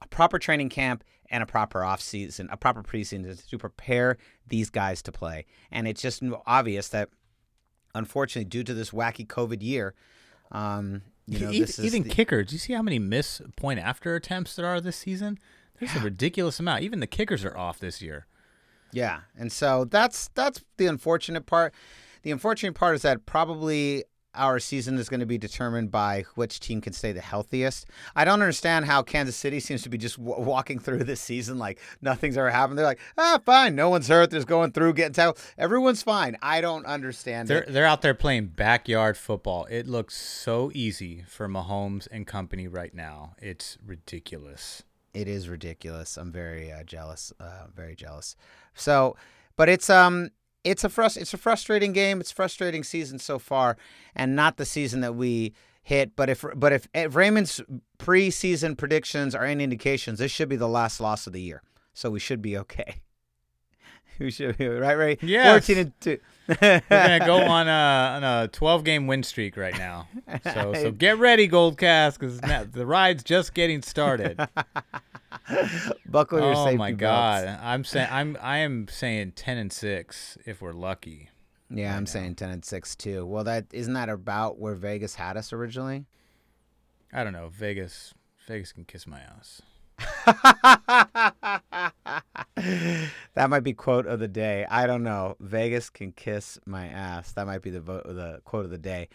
a 0.00 0.08
proper 0.08 0.38
training 0.38 0.70
camp 0.70 1.04
and 1.30 1.42
a 1.42 1.46
proper 1.46 1.80
offseason, 1.80 2.50
a 2.50 2.56
proper 2.56 2.82
preseason 2.82 3.46
to 3.50 3.58
prepare 3.58 4.16
these 4.48 4.70
guys 4.70 5.02
to 5.02 5.12
play. 5.12 5.44
And 5.70 5.86
it's 5.86 6.00
just 6.00 6.22
obvious 6.46 6.88
that, 6.88 7.10
unfortunately, 7.94 8.48
due 8.48 8.64
to 8.64 8.72
this 8.72 8.92
wacky 8.92 9.26
COVID 9.26 9.62
year, 9.62 9.92
um, 10.52 11.02
you 11.26 11.38
know, 11.38 11.50
even, 11.50 11.84
even 11.84 12.02
the... 12.04 12.08
kickers. 12.08 12.46
Do 12.48 12.54
you 12.54 12.60
see 12.60 12.72
how 12.72 12.80
many 12.80 12.98
miss 12.98 13.42
point 13.56 13.78
after 13.78 14.14
attempts 14.14 14.56
there 14.56 14.64
are 14.64 14.80
this 14.80 14.96
season? 14.96 15.38
There's 15.78 15.94
yeah. 15.94 16.00
a 16.00 16.04
ridiculous 16.04 16.58
amount. 16.58 16.82
Even 16.82 17.00
the 17.00 17.06
kickers 17.06 17.44
are 17.44 17.54
off 17.54 17.78
this 17.78 18.00
year. 18.00 18.26
Yeah, 18.92 19.20
and 19.38 19.50
so 19.52 19.84
that's 19.84 20.28
that's 20.34 20.62
the 20.76 20.86
unfortunate 20.86 21.46
part. 21.46 21.74
The 22.22 22.30
unfortunate 22.30 22.74
part 22.74 22.96
is 22.96 23.02
that 23.02 23.26
probably 23.26 24.04
our 24.36 24.58
season 24.58 24.98
is 24.98 25.08
going 25.08 25.20
to 25.20 25.26
be 25.26 25.38
determined 25.38 25.90
by 25.90 26.24
which 26.34 26.60
team 26.60 26.80
can 26.80 26.92
stay 26.92 27.12
the 27.12 27.20
healthiest. 27.20 27.86
I 28.14 28.24
don't 28.24 28.42
understand 28.42 28.84
how 28.84 29.02
Kansas 29.02 29.34
City 29.36 29.60
seems 29.60 29.82
to 29.82 29.88
be 29.88 29.98
just 29.98 30.18
w- 30.22 30.42
walking 30.44 30.78
through 30.78 31.04
this 31.04 31.20
season 31.20 31.58
like 31.58 31.80
nothing's 32.02 32.36
ever 32.36 32.50
happened. 32.50 32.78
They're 32.78 32.84
like, 32.84 33.00
ah, 33.16 33.40
fine, 33.44 33.74
no 33.74 33.88
one's 33.88 34.08
hurt. 34.08 34.30
There's 34.30 34.44
going 34.44 34.72
through, 34.72 34.92
getting 34.94 35.14
tackled. 35.14 35.40
Everyone's 35.56 36.02
fine. 36.02 36.36
I 36.42 36.60
don't 36.60 36.84
understand 36.86 37.48
They're 37.48 37.62
it. 37.62 37.72
they're 37.72 37.86
out 37.86 38.02
there 38.02 38.14
playing 38.14 38.48
backyard 38.48 39.16
football. 39.16 39.66
It 39.70 39.86
looks 39.86 40.16
so 40.16 40.70
easy 40.74 41.24
for 41.28 41.48
Mahomes 41.48 42.06
and 42.10 42.26
company 42.26 42.68
right 42.68 42.92
now. 42.94 43.34
It's 43.40 43.78
ridiculous. 43.84 44.82
It 45.16 45.28
is 45.28 45.48
ridiculous. 45.48 46.18
I'm 46.18 46.30
very 46.30 46.70
uh, 46.70 46.82
jealous. 46.82 47.32
Uh, 47.40 47.68
very 47.74 47.96
jealous. 47.96 48.36
So, 48.74 49.16
but 49.56 49.70
it's 49.70 49.88
um, 49.88 50.28
it's 50.62 50.84
a 50.84 50.90
frust- 50.90 51.16
it's 51.16 51.32
a 51.32 51.38
frustrating 51.38 51.94
game. 51.94 52.20
It's 52.20 52.30
frustrating 52.30 52.84
season 52.84 53.18
so 53.18 53.38
far, 53.38 53.78
and 54.14 54.36
not 54.36 54.58
the 54.58 54.66
season 54.66 55.00
that 55.00 55.14
we 55.14 55.54
hit. 55.82 56.14
But 56.16 56.28
if 56.28 56.44
but 56.54 56.74
if, 56.74 56.86
if 56.94 57.16
Raymond's 57.16 57.62
preseason 57.98 58.76
predictions 58.76 59.34
are 59.34 59.46
any 59.46 59.64
indications, 59.64 60.18
this 60.18 60.30
should 60.30 60.50
be 60.50 60.56
the 60.56 60.68
last 60.68 61.00
loss 61.00 61.26
of 61.26 61.32
the 61.32 61.40
year. 61.40 61.62
So 61.94 62.10
we 62.10 62.20
should 62.20 62.42
be 62.42 62.58
okay. 62.58 62.96
we 64.20 64.30
should 64.30 64.56
be 64.58 64.68
right, 64.68 64.96
right. 64.96 65.22
Yes. 65.22 65.66
Fourteen 65.66 65.78
and 65.78 66.00
two. 66.00 66.18
We're 66.48 66.82
gonna 66.88 67.26
go 67.26 67.36
on 67.42 67.68
a 67.68 67.70
on 68.16 68.24
a 68.24 68.48
12 68.48 68.84
game 68.84 69.06
win 69.06 69.22
streak 69.22 69.56
right 69.56 69.76
now. 69.76 70.08
So 70.44 70.74
so 70.74 70.92
get 70.92 71.18
ready, 71.18 71.48
Goldcast, 71.48 72.18
because 72.18 72.40
the 72.70 72.86
ride's 72.86 73.24
just 73.24 73.52
getting 73.54 73.82
started. 73.82 74.38
Buckle 76.06 76.40
your 76.40 76.54
oh 76.54 76.64
safety 76.64 76.76
my 76.78 76.92
belts. 76.92 77.44
god, 77.44 77.58
I'm 77.62 77.84
saying 77.84 78.08
I'm 78.10 78.36
I 78.40 78.58
am 78.58 78.86
saying 78.88 79.32
10 79.32 79.58
and 79.58 79.72
six 79.72 80.38
if 80.46 80.60
we're 80.62 80.72
lucky. 80.72 81.30
Yeah, 81.68 81.90
right 81.90 81.96
I'm 81.96 82.04
now. 82.04 82.10
saying 82.10 82.34
ten 82.36 82.50
and 82.50 82.64
six 82.64 82.94
too. 82.94 83.26
Well, 83.26 83.44
that 83.44 83.66
isn't 83.72 83.94
that 83.94 84.08
about 84.08 84.58
where 84.58 84.74
Vegas 84.74 85.16
had 85.16 85.36
us 85.36 85.52
originally. 85.52 86.04
I 87.12 87.24
don't 87.24 87.32
know. 87.32 87.48
Vegas 87.52 88.14
Vegas 88.46 88.72
can 88.72 88.84
kiss 88.84 89.06
my 89.06 89.18
ass. 89.20 89.62
that 93.34 93.48
might 93.48 93.60
be 93.60 93.72
quote 93.72 94.06
of 94.06 94.18
the 94.18 94.28
day. 94.28 94.66
I 94.70 94.86
don't 94.86 95.02
know. 95.02 95.36
Vegas 95.40 95.90
can 95.90 96.12
kiss 96.12 96.58
my 96.66 96.86
ass. 96.88 97.32
That 97.32 97.46
might 97.46 97.62
be 97.62 97.70
the 97.70 97.80
vote, 97.80 98.04
the 98.06 98.40
quote 98.44 98.64
of 98.64 98.70
the 98.70 98.78
day. 98.78 99.08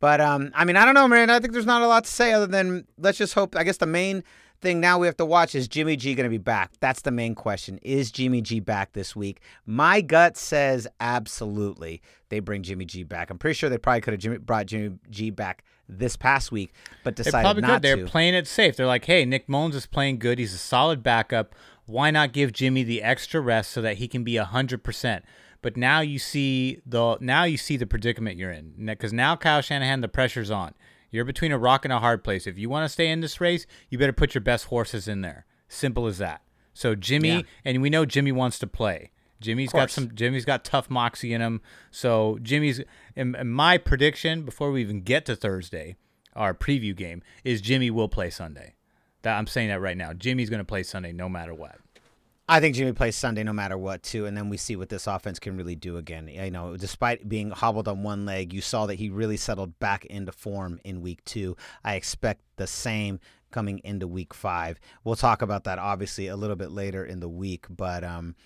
But 0.00 0.20
um, 0.20 0.50
I 0.54 0.64
mean, 0.64 0.76
I 0.76 0.84
don't 0.84 0.94
know, 0.94 1.08
man. 1.08 1.30
I 1.30 1.40
think 1.40 1.52
there's 1.52 1.66
not 1.66 1.82
a 1.82 1.86
lot 1.86 2.04
to 2.04 2.10
say 2.10 2.32
other 2.32 2.46
than 2.46 2.86
let's 2.98 3.18
just 3.18 3.34
hope. 3.34 3.56
I 3.56 3.64
guess 3.64 3.78
the 3.78 3.86
main 3.86 4.24
thing 4.60 4.80
now 4.80 4.98
we 4.98 5.06
have 5.06 5.16
to 5.16 5.24
watch 5.24 5.54
is 5.54 5.68
Jimmy 5.68 5.96
G 5.96 6.14
going 6.14 6.24
to 6.24 6.30
be 6.30 6.38
back. 6.38 6.72
That's 6.80 7.02
the 7.02 7.10
main 7.10 7.34
question. 7.34 7.78
Is 7.82 8.10
Jimmy 8.10 8.40
G 8.42 8.60
back 8.60 8.92
this 8.92 9.14
week? 9.14 9.40
My 9.64 10.00
gut 10.00 10.36
says 10.36 10.86
absolutely. 11.00 12.02
They 12.28 12.40
bring 12.40 12.62
Jimmy 12.62 12.84
G 12.84 13.04
back. 13.04 13.30
I'm 13.30 13.38
pretty 13.38 13.54
sure 13.54 13.70
they 13.70 13.78
probably 13.78 14.00
could 14.02 14.14
have 14.14 14.20
Jimmy, 14.20 14.38
brought 14.38 14.66
Jimmy 14.66 14.98
G 15.10 15.30
back 15.30 15.64
this 15.88 16.16
past 16.16 16.50
week, 16.50 16.72
but 17.04 17.14
decided 17.16 17.62
not. 17.62 17.82
They're 17.82 17.96
to. 17.96 18.04
playing 18.06 18.34
it 18.34 18.46
safe. 18.46 18.76
They're 18.76 18.86
like, 18.86 19.04
hey, 19.04 19.24
Nick 19.24 19.48
Mullens 19.48 19.74
is 19.74 19.86
playing 19.86 20.18
good. 20.18 20.38
He's 20.38 20.54
a 20.54 20.58
solid 20.58 21.02
backup. 21.02 21.54
Why 21.86 22.10
not 22.10 22.32
give 22.32 22.52
Jimmy 22.52 22.82
the 22.82 23.02
extra 23.02 23.40
rest 23.40 23.70
so 23.70 23.80
that 23.82 23.98
he 23.98 24.08
can 24.08 24.24
be 24.24 24.36
hundred 24.36 24.82
percent? 24.82 25.24
But 25.62 25.76
now 25.76 26.00
you 26.00 26.18
see 26.18 26.80
the 26.84 27.16
now 27.20 27.44
you 27.44 27.56
see 27.56 27.76
the 27.76 27.86
predicament 27.86 28.36
you're 28.36 28.52
in 28.52 28.72
because 28.84 29.12
now 29.12 29.36
Kyle 29.36 29.60
Shanahan 29.62 30.00
the 30.00 30.08
pressure's 30.08 30.50
on. 30.50 30.74
You're 31.10 31.24
between 31.24 31.52
a 31.52 31.58
rock 31.58 31.84
and 31.84 31.92
a 31.92 32.00
hard 32.00 32.24
place. 32.24 32.46
If 32.46 32.58
you 32.58 32.68
want 32.68 32.84
to 32.84 32.88
stay 32.88 33.08
in 33.08 33.20
this 33.20 33.40
race, 33.40 33.66
you 33.88 33.98
better 33.98 34.12
put 34.12 34.34
your 34.34 34.42
best 34.42 34.66
horses 34.66 35.06
in 35.08 35.22
there. 35.22 35.46
Simple 35.68 36.06
as 36.06 36.18
that. 36.18 36.42
So 36.74 36.94
Jimmy, 36.94 37.28
Yeah. 37.28 37.42
and 37.64 37.80
we 37.80 37.88
know 37.90 38.04
Jimmy 38.04 38.32
wants 38.32 38.58
to 38.58 38.66
play. 38.66 39.12
Jimmy's 39.40 39.70
got 39.72 39.90
some. 39.90 40.14
Jimmy's 40.14 40.44
got 40.44 40.64
tough 40.64 40.90
moxie 40.90 41.32
in 41.32 41.40
him. 41.40 41.60
So 41.90 42.38
Jimmy's. 42.42 42.80
In, 43.16 43.34
in 43.34 43.48
my 43.48 43.78
prediction 43.78 44.42
before 44.42 44.70
we 44.70 44.82
even 44.82 45.00
get 45.00 45.24
to 45.24 45.34
Thursday, 45.34 45.96
our 46.34 46.52
preview 46.52 46.94
game 46.94 47.22
is 47.44 47.62
Jimmy 47.62 47.90
will 47.90 48.08
play 48.08 48.28
Sunday. 48.28 48.74
That 49.22 49.38
I'm 49.38 49.46
saying 49.46 49.68
that 49.68 49.80
right 49.80 49.96
now. 49.96 50.12
Jimmy's 50.12 50.50
going 50.50 50.60
to 50.60 50.64
play 50.64 50.82
Sunday 50.82 51.12
no 51.12 51.28
matter 51.28 51.54
what. 51.54 51.78
I 52.48 52.60
think 52.60 52.76
Jimmy 52.76 52.92
plays 52.92 53.16
Sunday 53.16 53.42
no 53.42 53.52
matter 53.52 53.76
what, 53.76 54.04
too, 54.04 54.26
and 54.26 54.36
then 54.36 54.48
we 54.48 54.56
see 54.56 54.76
what 54.76 54.88
this 54.88 55.08
offense 55.08 55.40
can 55.40 55.56
really 55.56 55.74
do 55.74 55.96
again. 55.96 56.28
You 56.28 56.50
know, 56.52 56.76
despite 56.76 57.28
being 57.28 57.50
hobbled 57.50 57.88
on 57.88 58.04
one 58.04 58.24
leg, 58.24 58.52
you 58.52 58.60
saw 58.60 58.86
that 58.86 58.94
he 58.94 59.08
really 59.08 59.36
settled 59.36 59.76
back 59.80 60.04
into 60.04 60.30
form 60.30 60.78
in 60.84 61.00
week 61.00 61.24
two. 61.24 61.56
I 61.82 61.96
expect 61.96 62.42
the 62.54 62.68
same 62.68 63.18
coming 63.50 63.80
into 63.82 64.06
week 64.06 64.32
five. 64.32 64.78
We'll 65.02 65.16
talk 65.16 65.42
about 65.42 65.64
that 65.64 65.80
obviously 65.80 66.28
a 66.28 66.36
little 66.36 66.54
bit 66.54 66.70
later 66.70 67.04
in 67.04 67.18
the 67.18 67.28
week, 67.28 67.66
but 67.68 68.04
um, 68.04 68.36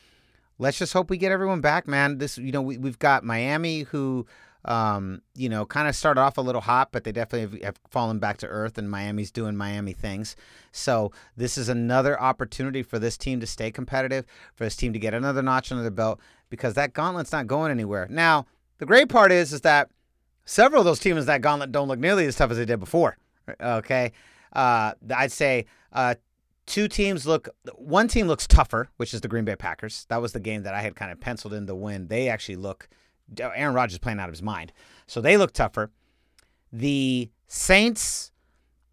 let's 0.58 0.78
just 0.78 0.94
hope 0.94 1.10
we 1.10 1.18
get 1.18 1.32
everyone 1.32 1.60
back, 1.60 1.86
man. 1.86 2.16
This, 2.16 2.38
you 2.38 2.52
know, 2.52 2.62
we, 2.62 2.78
we've 2.78 2.98
got 3.00 3.24
Miami 3.24 3.80
who. 3.82 4.26
Um, 4.64 5.22
you 5.34 5.48
know, 5.48 5.64
kind 5.64 5.88
of 5.88 5.96
started 5.96 6.20
off 6.20 6.36
a 6.36 6.42
little 6.42 6.60
hot, 6.60 6.92
but 6.92 7.04
they 7.04 7.12
definitely 7.12 7.58
have, 7.60 7.64
have 7.64 7.80
fallen 7.88 8.18
back 8.18 8.36
to 8.38 8.46
earth, 8.46 8.76
and 8.76 8.90
Miami's 8.90 9.30
doing 9.30 9.56
Miami 9.56 9.94
things. 9.94 10.36
So 10.70 11.12
this 11.34 11.56
is 11.56 11.70
another 11.70 12.20
opportunity 12.20 12.82
for 12.82 12.98
this 12.98 13.16
team 13.16 13.40
to 13.40 13.46
stay 13.46 13.70
competitive, 13.70 14.26
for 14.54 14.64
this 14.64 14.76
team 14.76 14.92
to 14.92 14.98
get 14.98 15.14
another 15.14 15.40
notch 15.40 15.72
under 15.72 15.82
their 15.82 15.90
belt, 15.90 16.20
because 16.50 16.74
that 16.74 16.92
gauntlet's 16.92 17.32
not 17.32 17.46
going 17.46 17.70
anywhere. 17.70 18.06
Now, 18.10 18.44
the 18.76 18.84
great 18.84 19.08
part 19.08 19.32
is, 19.32 19.54
is 19.54 19.62
that 19.62 19.88
several 20.44 20.80
of 20.80 20.84
those 20.84 21.00
teams 21.00 21.20
in 21.20 21.26
that 21.26 21.40
gauntlet 21.40 21.72
don't 21.72 21.88
look 21.88 21.98
nearly 21.98 22.26
as 22.26 22.36
tough 22.36 22.50
as 22.50 22.58
they 22.58 22.66
did 22.66 22.80
before. 22.80 23.16
Okay, 23.62 24.12
uh, 24.52 24.92
I'd 25.16 25.32
say 25.32 25.64
uh, 25.92 26.16
two 26.66 26.86
teams 26.86 27.26
look. 27.26 27.48
One 27.76 28.08
team 28.08 28.26
looks 28.26 28.46
tougher, 28.46 28.90
which 28.98 29.14
is 29.14 29.22
the 29.22 29.28
Green 29.28 29.46
Bay 29.46 29.56
Packers. 29.56 30.04
That 30.10 30.20
was 30.20 30.32
the 30.32 30.40
game 30.40 30.64
that 30.64 30.74
I 30.74 30.82
had 30.82 30.94
kind 30.96 31.10
of 31.10 31.18
penciled 31.18 31.54
in 31.54 31.66
to 31.66 31.74
win. 31.74 32.08
They 32.08 32.28
actually 32.28 32.56
look. 32.56 32.88
Aaron 33.38 33.74
Rodgers 33.74 33.98
playing 33.98 34.18
out 34.18 34.28
of 34.28 34.32
his 34.32 34.42
mind, 34.42 34.72
so 35.06 35.20
they 35.20 35.36
look 35.36 35.52
tougher. 35.52 35.90
The 36.72 37.30
Saints 37.46 38.30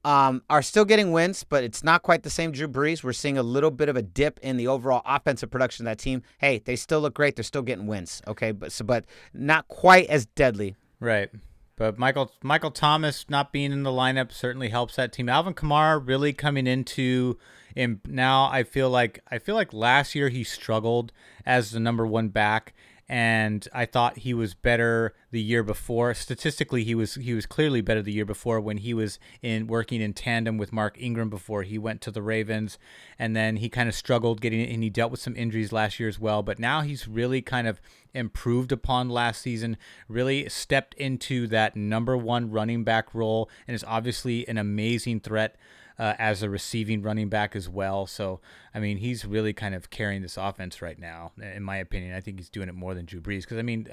um, 0.04 0.42
are 0.50 0.62
still 0.62 0.86
getting 0.86 1.12
wins, 1.12 1.44
but 1.44 1.64
it's 1.64 1.84
not 1.84 2.02
quite 2.02 2.24
the 2.24 2.30
same 2.30 2.52
Drew 2.52 2.68
Brees. 2.68 3.04
We're 3.04 3.14
seeing 3.14 3.38
a 3.38 3.44
little 3.44 3.72
bit 3.72 3.90
of 3.90 3.96
a 3.96 4.02
dip 4.02 4.40
in 4.42 4.58
the 4.58 4.68
overall 4.68 5.02
offensive 5.06 5.52
production 5.52 5.86
of 5.86 5.92
that 5.92 6.02
team. 6.02 6.24
Hey, 6.38 6.60
they 6.60 6.76
still 6.76 7.02
look 7.02 7.14
great. 7.14 7.36
They're 7.36 7.44
still 7.44 7.62
getting 7.62 7.88
wins. 7.88 8.22
Okay, 8.28 8.52
but 8.52 8.72
so, 8.72 8.86
but 8.86 9.06
not 9.34 9.68
quite 9.68 10.08
as 10.08 10.26
deadly. 10.26 10.76
Right. 11.00 11.30
But 11.76 12.00
Michael 12.00 12.32
Michael 12.42 12.72
Thomas 12.72 13.26
not 13.30 13.52
being 13.52 13.72
in 13.72 13.84
the 13.84 13.92
lineup 13.92 14.32
certainly 14.32 14.70
helps 14.70 14.96
that 14.96 15.14
team. 15.14 15.30
Alvin 15.30 15.54
Kamara 15.54 16.02
really 16.04 16.34
coming 16.34 16.66
into 16.66 17.38
and 17.76 18.00
now 18.08 18.50
I 18.52 18.64
feel 18.64 18.90
like 18.90 19.20
I 19.30 19.38
feel 19.38 19.54
like 19.54 19.72
last 19.72 20.16
year 20.16 20.30
he 20.30 20.44
struggled 20.44 21.12
as 21.46 21.72
the 21.72 21.80
number 21.80 22.08
one 22.08 22.30
back 22.30 22.74
and 23.10 23.68
I 23.74 23.86
thought 23.86 24.20
he 24.20 24.34
was 24.34 24.54
better 24.54 25.14
the 25.32 25.42
year 25.42 25.64
before. 25.64 26.14
Statistically, 26.14 26.84
he 26.84 26.94
was 26.94 27.16
he 27.16 27.34
was 27.34 27.46
clearly 27.46 27.80
better 27.80 28.02
the 28.02 28.12
year 28.12 28.26
before 28.26 28.60
when 28.60 28.78
he 28.78 28.94
was 28.94 29.18
in 29.42 29.68
working 29.68 30.02
in 30.02 30.14
tandem 30.14 30.58
with 30.58 30.74
Mark 30.74 30.98
Ingram 31.00 31.30
before 31.30 31.64
he 31.64 31.78
went 31.78 32.02
to 32.02 32.12
the 32.12 32.22
Ravens, 32.22 32.78
and 33.18 33.36
then 33.36 33.58
he 33.58 33.70
kind 33.70 33.88
of 33.88 33.96
struggled 33.96 34.42
getting 34.42 34.62
and 34.62 34.84
he 34.84 34.90
dealt 34.90 35.12
with 35.12 35.22
some 35.22 35.36
injuries 35.38 35.72
last 35.72 36.00
year 36.00 36.10
as 36.10 36.20
well. 36.20 36.44
But 36.44 36.60
now 36.60 36.82
he's 36.82 37.08
really 37.08 37.42
kind 37.42 37.68
of 37.68 37.80
improved 38.14 38.72
upon 38.72 39.10
last 39.10 39.42
season, 39.42 39.78
really 40.10 40.50
stepped 40.50 40.94
into 40.96 41.48
that 41.48 41.76
number 41.76 42.18
one 42.18 42.52
running 42.52 42.84
back 42.84 43.14
role, 43.14 43.50
and 43.68 43.76
is 43.76 43.86
obviously 43.88 44.46
an 44.50 44.58
amazing 44.58 45.22
threat 45.22 45.56
uh, 46.00 46.14
as 46.20 46.44
a 46.44 46.50
receiving 46.50 47.02
running 47.02 47.28
back 47.28 47.56
as 47.56 47.68
well. 47.68 48.06
So, 48.06 48.40
I 48.74 48.80
mean, 48.80 48.98
he's 48.98 49.26
really 49.26 49.54
kind 49.54 49.74
of 49.74 49.90
carrying 49.90 50.22
this 50.22 50.38
offense 50.38 50.82
right 50.82 51.00
now, 51.00 51.32
in 51.42 51.64
my 51.64 51.78
opinion. 51.78 52.16
I 52.16 52.22
think 52.22 52.38
he's 52.38 52.50
doing 52.50 52.70
it 52.70 52.76
more 52.76 52.94
than 52.94 53.06
Drew 53.06 53.20
Brees 53.20 53.42
because, 53.42 53.58
I 53.58 53.64
mean, 53.64 53.88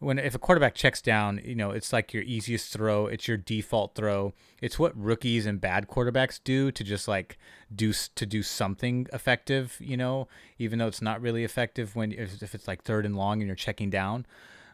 when 0.00 0.18
if 0.18 0.34
a 0.34 0.38
quarterback 0.38 0.74
checks 0.74 1.00
down, 1.00 1.40
you 1.44 1.54
know, 1.54 1.70
it's 1.70 1.92
like 1.92 2.12
your 2.12 2.24
easiest 2.24 2.72
throw, 2.72 3.06
it's 3.06 3.28
your 3.28 3.36
default 3.36 3.94
throw. 3.94 4.32
It's 4.60 4.78
what 4.78 4.96
rookies 4.96 5.46
and 5.46 5.60
bad 5.60 5.86
quarterbacks 5.86 6.40
do 6.42 6.72
to 6.72 6.82
just 6.82 7.06
like 7.06 7.38
do 7.74 7.92
to 7.92 8.26
do 8.26 8.42
something 8.42 9.06
effective, 9.12 9.76
you 9.78 9.96
know, 9.96 10.26
even 10.58 10.80
though 10.80 10.88
it's 10.88 11.02
not 11.02 11.20
really 11.20 11.44
effective 11.44 11.94
when 11.94 12.10
if, 12.10 12.42
if 12.42 12.54
it's 12.54 12.66
like 12.66 12.82
third 12.82 13.06
and 13.06 13.16
long 13.16 13.40
and 13.40 13.46
you're 13.46 13.54
checking 13.54 13.90
down. 13.90 14.26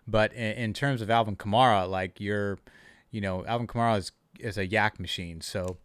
But 0.08 0.32
in, 0.32 0.52
in 0.52 0.72
terms 0.72 1.02
of 1.02 1.11
Alvin 1.11 1.37
Kamara, 1.37 1.88
like 1.88 2.18
you're, 2.18 2.58
you 3.11 3.20
know, 3.20 3.44
Alvin 3.44 3.66
Kamara 3.66 3.98
is 3.98 4.12
is 4.40 4.56
a 4.56 4.66
YAC 4.66 4.98
machine, 4.98 5.42
so 5.42 5.76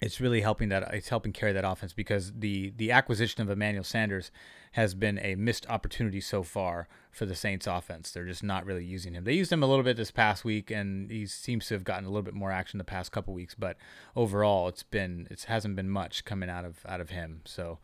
it's 0.00 0.20
really 0.20 0.40
helping 0.40 0.68
that 0.68 0.94
it's 0.94 1.08
helping 1.08 1.32
carry 1.32 1.52
that 1.52 1.64
offense 1.64 1.92
because 1.92 2.32
the 2.32 2.72
the 2.76 2.92
acquisition 2.92 3.42
of 3.42 3.50
Emmanuel 3.50 3.84
Sanders 3.84 4.30
has 4.72 4.94
been 4.94 5.18
a 5.20 5.34
missed 5.34 5.68
opportunity 5.68 6.20
so 6.20 6.42
far 6.42 6.88
for 7.10 7.26
the 7.26 7.34
Saints 7.34 7.66
offense. 7.66 8.12
They're 8.12 8.26
just 8.26 8.42
not 8.42 8.64
really 8.64 8.84
using 8.84 9.14
him. 9.14 9.24
They 9.24 9.32
used 9.32 9.52
him 9.52 9.62
a 9.62 9.66
little 9.66 9.82
bit 9.82 9.96
this 9.96 10.10
past 10.10 10.44
week 10.44 10.70
and 10.70 11.10
he 11.10 11.26
seems 11.26 11.66
to 11.66 11.74
have 11.74 11.84
gotten 11.84 12.04
a 12.04 12.08
little 12.08 12.22
bit 12.22 12.34
more 12.34 12.52
action 12.52 12.78
the 12.78 12.84
past 12.84 13.10
couple 13.10 13.34
weeks, 13.34 13.54
but 13.54 13.76
overall 14.14 14.68
it's 14.68 14.82
been 14.82 15.26
it 15.30 15.42
hasn't 15.44 15.74
been 15.74 15.90
much 15.90 16.24
coming 16.24 16.50
out 16.50 16.64
of 16.64 16.78
out 16.86 17.00
of 17.00 17.10
him. 17.10 17.40
So 17.44 17.78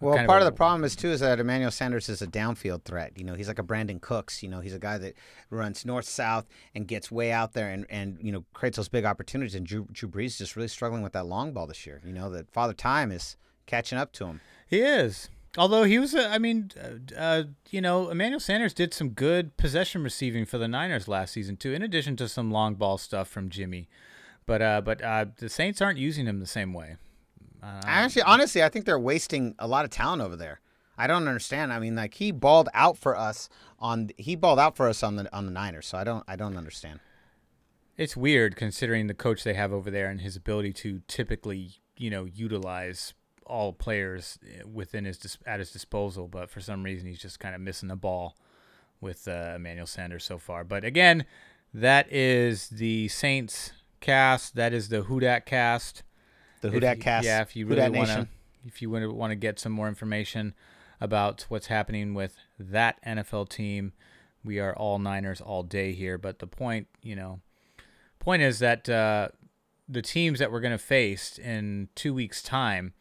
Well, 0.00 0.14
kind 0.16 0.28
part 0.28 0.42
a- 0.42 0.46
of 0.46 0.52
the 0.52 0.56
problem 0.56 0.84
is 0.84 0.94
too 0.94 1.08
is 1.08 1.20
that 1.20 1.40
Emmanuel 1.40 1.70
Sanders 1.70 2.08
is 2.08 2.20
a 2.20 2.26
downfield 2.26 2.82
threat. 2.84 3.12
You 3.16 3.24
know, 3.24 3.34
he's 3.34 3.48
like 3.48 3.58
a 3.58 3.62
Brandin 3.62 4.00
Cooks. 4.00 4.42
You 4.42 4.48
know, 4.48 4.60
he's 4.60 4.74
a 4.74 4.78
guy 4.78 4.98
that 4.98 5.14
runs 5.48 5.86
north 5.86 6.06
south 6.06 6.46
and 6.74 6.86
gets 6.86 7.10
way 7.10 7.32
out 7.32 7.54
there 7.54 7.70
and, 7.70 7.86
and 7.88 8.18
you 8.20 8.30
know 8.32 8.44
creates 8.52 8.76
those 8.76 8.88
big 8.88 9.04
opportunities. 9.04 9.54
And 9.54 9.66
Drew, 9.66 9.86
Drew 9.90 10.08
Brees 10.08 10.26
is 10.26 10.38
just 10.38 10.56
really 10.56 10.68
struggling 10.68 11.02
with 11.02 11.12
that 11.14 11.26
long 11.26 11.52
ball 11.52 11.66
this 11.66 11.86
year. 11.86 12.02
You 12.04 12.12
know, 12.12 12.28
that 12.30 12.50
Father 12.50 12.74
Time 12.74 13.10
is 13.10 13.36
catching 13.66 13.98
up 13.98 14.12
to 14.12 14.26
him. 14.26 14.40
He 14.66 14.80
is. 14.80 15.28
Although 15.58 15.84
he 15.84 15.98
was, 15.98 16.14
I 16.14 16.36
mean, 16.36 16.70
uh, 16.78 17.14
uh, 17.18 17.42
you 17.70 17.80
know, 17.80 18.10
Emmanuel 18.10 18.40
Sanders 18.40 18.74
did 18.74 18.92
some 18.92 19.10
good 19.10 19.56
possession 19.56 20.02
receiving 20.02 20.44
for 20.44 20.58
the 20.58 20.68
Niners 20.68 21.08
last 21.08 21.32
season 21.32 21.56
too, 21.56 21.72
in 21.72 21.80
addition 21.80 22.14
to 22.16 22.28
some 22.28 22.50
long 22.50 22.74
ball 22.74 22.98
stuff 22.98 23.28
from 23.28 23.48
Jimmy. 23.48 23.88
But 24.44 24.60
uh, 24.60 24.80
but 24.82 25.02
uh, 25.02 25.26
the 25.38 25.48
Saints 25.48 25.80
aren't 25.80 25.98
using 25.98 26.26
him 26.26 26.40
the 26.40 26.46
same 26.46 26.74
way. 26.74 26.96
Uh, 27.62 27.80
Actually, 27.84 28.22
honestly, 28.22 28.62
I 28.62 28.68
think 28.68 28.84
they're 28.84 28.98
wasting 28.98 29.54
a 29.58 29.66
lot 29.66 29.84
of 29.84 29.90
talent 29.90 30.22
over 30.22 30.36
there. 30.36 30.60
I 30.98 31.06
don't 31.06 31.28
understand. 31.28 31.72
I 31.72 31.78
mean, 31.78 31.94
like 31.94 32.14
he 32.14 32.32
balled 32.32 32.68
out 32.72 32.96
for 32.96 33.16
us 33.16 33.48
on 33.78 34.10
he 34.16 34.34
balled 34.34 34.58
out 34.58 34.76
for 34.76 34.88
us 34.88 35.02
on 35.02 35.16
the 35.16 35.34
on 35.34 35.46
the 35.46 35.52
Niners. 35.52 35.86
So 35.86 35.98
I 35.98 36.04
don't 36.04 36.24
I 36.26 36.36
don't 36.36 36.56
understand. 36.56 37.00
It's 37.96 38.16
weird 38.16 38.56
considering 38.56 39.06
the 39.06 39.14
coach 39.14 39.44
they 39.44 39.54
have 39.54 39.72
over 39.72 39.90
there 39.90 40.08
and 40.08 40.20
his 40.20 40.36
ability 40.36 40.72
to 40.74 41.00
typically, 41.08 41.72
you 41.96 42.10
know, 42.10 42.24
utilize 42.24 43.14
all 43.46 43.72
players 43.72 44.38
eh, 44.46 44.62
within 44.70 45.04
his 45.04 45.38
at 45.46 45.60
his 45.60 45.70
disposal, 45.70 46.28
but 46.28 46.50
for 46.50 46.60
some 46.60 46.82
reason 46.82 47.06
he's 47.06 47.20
just 47.20 47.40
kind 47.40 47.54
of 47.54 47.60
missing 47.60 47.88
the 47.88 47.96
ball 47.96 48.36
with 49.00 49.28
uh, 49.28 49.54
Emmanuel 49.56 49.86
Sanders 49.86 50.24
so 50.24 50.38
far. 50.38 50.64
But 50.64 50.84
again, 50.84 51.24
that 51.72 52.10
is 52.12 52.68
the 52.68 53.08
Saints 53.08 53.72
cast. 54.00 54.54
That 54.56 54.72
is 54.72 54.88
the 54.88 55.02
Who 55.02 55.20
Dat 55.20 55.46
cast. 55.46 56.02
The 56.66 56.68
If 56.68 56.74
Who 56.74 56.80
Dat 56.80 56.96
you- 56.96 57.02
cast. 57.02 57.26
Yeah, 57.26 57.42
if 57.42 57.56
you 57.56 57.66
really 57.66 57.90
want 57.90 58.08
to, 58.10 58.28
if 58.66 58.82
you 58.82 58.90
want 58.90 59.30
to 59.30 59.36
get 59.36 59.58
some 59.58 59.72
more 59.72 59.88
information 59.88 60.54
about 61.00 61.46
what's 61.48 61.66
happening 61.66 62.14
with 62.14 62.36
that 62.58 62.98
NFL 63.06 63.48
team, 63.48 63.92
we 64.44 64.58
are 64.58 64.74
all 64.74 64.98
Niners 64.98 65.40
all 65.40 65.62
day 65.62 65.92
here. 65.92 66.18
But 66.18 66.38
the 66.38 66.46
point, 66.46 66.88
you 67.02 67.14
know, 67.14 67.40
point 68.18 68.42
is 68.42 68.58
that 68.60 68.88
uh, 68.88 69.28
the 69.88 70.02
teams 70.02 70.38
that 70.38 70.50
we're 70.50 70.60
going 70.60 70.72
to 70.72 70.78
face 70.78 71.38
in 71.38 71.88
two 71.94 72.14
weeks' 72.14 72.42
time 72.42 72.94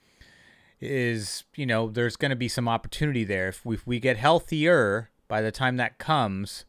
is, 0.80 1.46
you 1.56 1.66
know, 1.66 1.90
there's 1.90 2.16
going 2.16 2.30
to 2.30 2.36
be 2.36 2.48
some 2.48 2.68
opportunity 2.68 3.24
there. 3.24 3.48
If 3.48 3.66
we, 3.66 3.76
if 3.76 3.88
we 3.88 4.00
get 4.00 4.18
healthier 4.18 5.10
by 5.28 5.42
the 5.42 5.52
time 5.52 5.78
that 5.78 5.98
comes, 5.98 6.66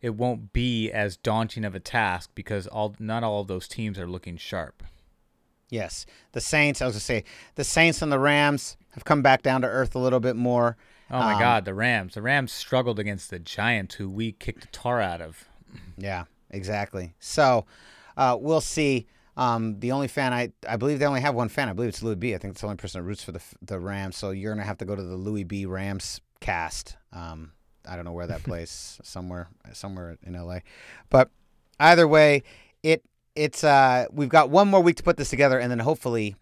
it 0.00 0.14
won't 0.14 0.52
be 0.52 0.90
as 0.90 1.16
daunting 1.16 1.64
of 1.64 1.74
a 1.74 1.80
task 1.80 2.30
because 2.34 2.66
all 2.66 2.94
not 2.98 3.22
all 3.22 3.42
of 3.42 3.48
those 3.48 3.68
teams 3.68 3.98
are 3.98 4.08
looking 4.08 4.36
sharp. 4.36 4.82
Yes, 5.70 6.04
the 6.32 6.40
Saints. 6.40 6.82
I 6.82 6.86
was 6.86 6.94
gonna 6.94 7.00
say 7.00 7.24
the 7.54 7.64
Saints 7.64 8.02
and 8.02 8.10
the 8.12 8.18
Rams 8.18 8.76
have 8.92 9.04
come 9.04 9.22
back 9.22 9.42
down 9.42 9.62
to 9.62 9.68
earth 9.68 9.94
a 9.94 9.98
little 9.98 10.20
bit 10.20 10.36
more. 10.36 10.76
Oh 11.10 11.18
my 11.18 11.34
Um, 11.34 11.40
God, 11.40 11.64
the 11.64 11.74
Rams! 11.74 12.14
The 12.14 12.22
Rams 12.22 12.52
struggled 12.52 12.98
against 12.98 13.30
the 13.30 13.38
Giants, 13.38 13.94
who 13.96 14.08
we 14.10 14.32
kicked 14.32 14.60
the 14.62 14.66
tar 14.68 15.00
out 15.00 15.20
of. 15.20 15.48
Yeah, 15.96 16.24
exactly. 16.50 17.14
So 17.20 17.66
uh, 18.16 18.36
we'll 18.40 18.60
see. 18.60 19.06
Um, 19.36 19.78
the 19.80 19.92
only 19.92 20.08
fan 20.08 20.32
I 20.32 20.52
I 20.68 20.76
believe 20.76 20.98
they 20.98 21.06
only 21.06 21.20
have 21.20 21.34
one 21.34 21.48
fan. 21.48 21.68
I 21.68 21.72
believe 21.72 21.88
it's 21.88 22.02
Louis 22.02 22.16
B. 22.16 22.34
I 22.34 22.38
think 22.38 22.52
it's 22.52 22.60
the 22.60 22.66
only 22.66 22.76
person 22.76 23.00
that 23.00 23.06
roots 23.06 23.22
for 23.22 23.32
the 23.32 23.40
the 23.62 23.78
Rams. 23.78 24.16
So 24.16 24.30
you're 24.30 24.52
gonna 24.52 24.66
have 24.66 24.78
to 24.78 24.84
go 24.84 24.94
to 24.96 25.02
the 25.02 25.16
Louis 25.16 25.44
B. 25.44 25.66
Rams 25.66 26.20
cast. 26.40 26.96
Um, 27.12 27.52
I 27.88 27.96
don't 27.96 28.04
know 28.04 28.12
where 28.12 28.26
that 28.26 28.42
place 28.44 28.98
somewhere 29.02 29.48
somewhere 29.72 30.16
in 30.24 30.34
L.A. 30.34 30.62
But 31.10 31.30
either 31.78 32.06
way, 32.08 32.42
it 32.82 33.04
it's 33.34 33.64
uh 33.64 34.06
we've 34.12 34.28
got 34.28 34.50
one 34.50 34.68
more 34.68 34.80
week 34.80 34.96
to 34.96 35.02
put 35.02 35.16
this 35.16 35.30
together, 35.30 35.58
and 35.58 35.70
then 35.70 35.78
hopefully, 35.78 36.36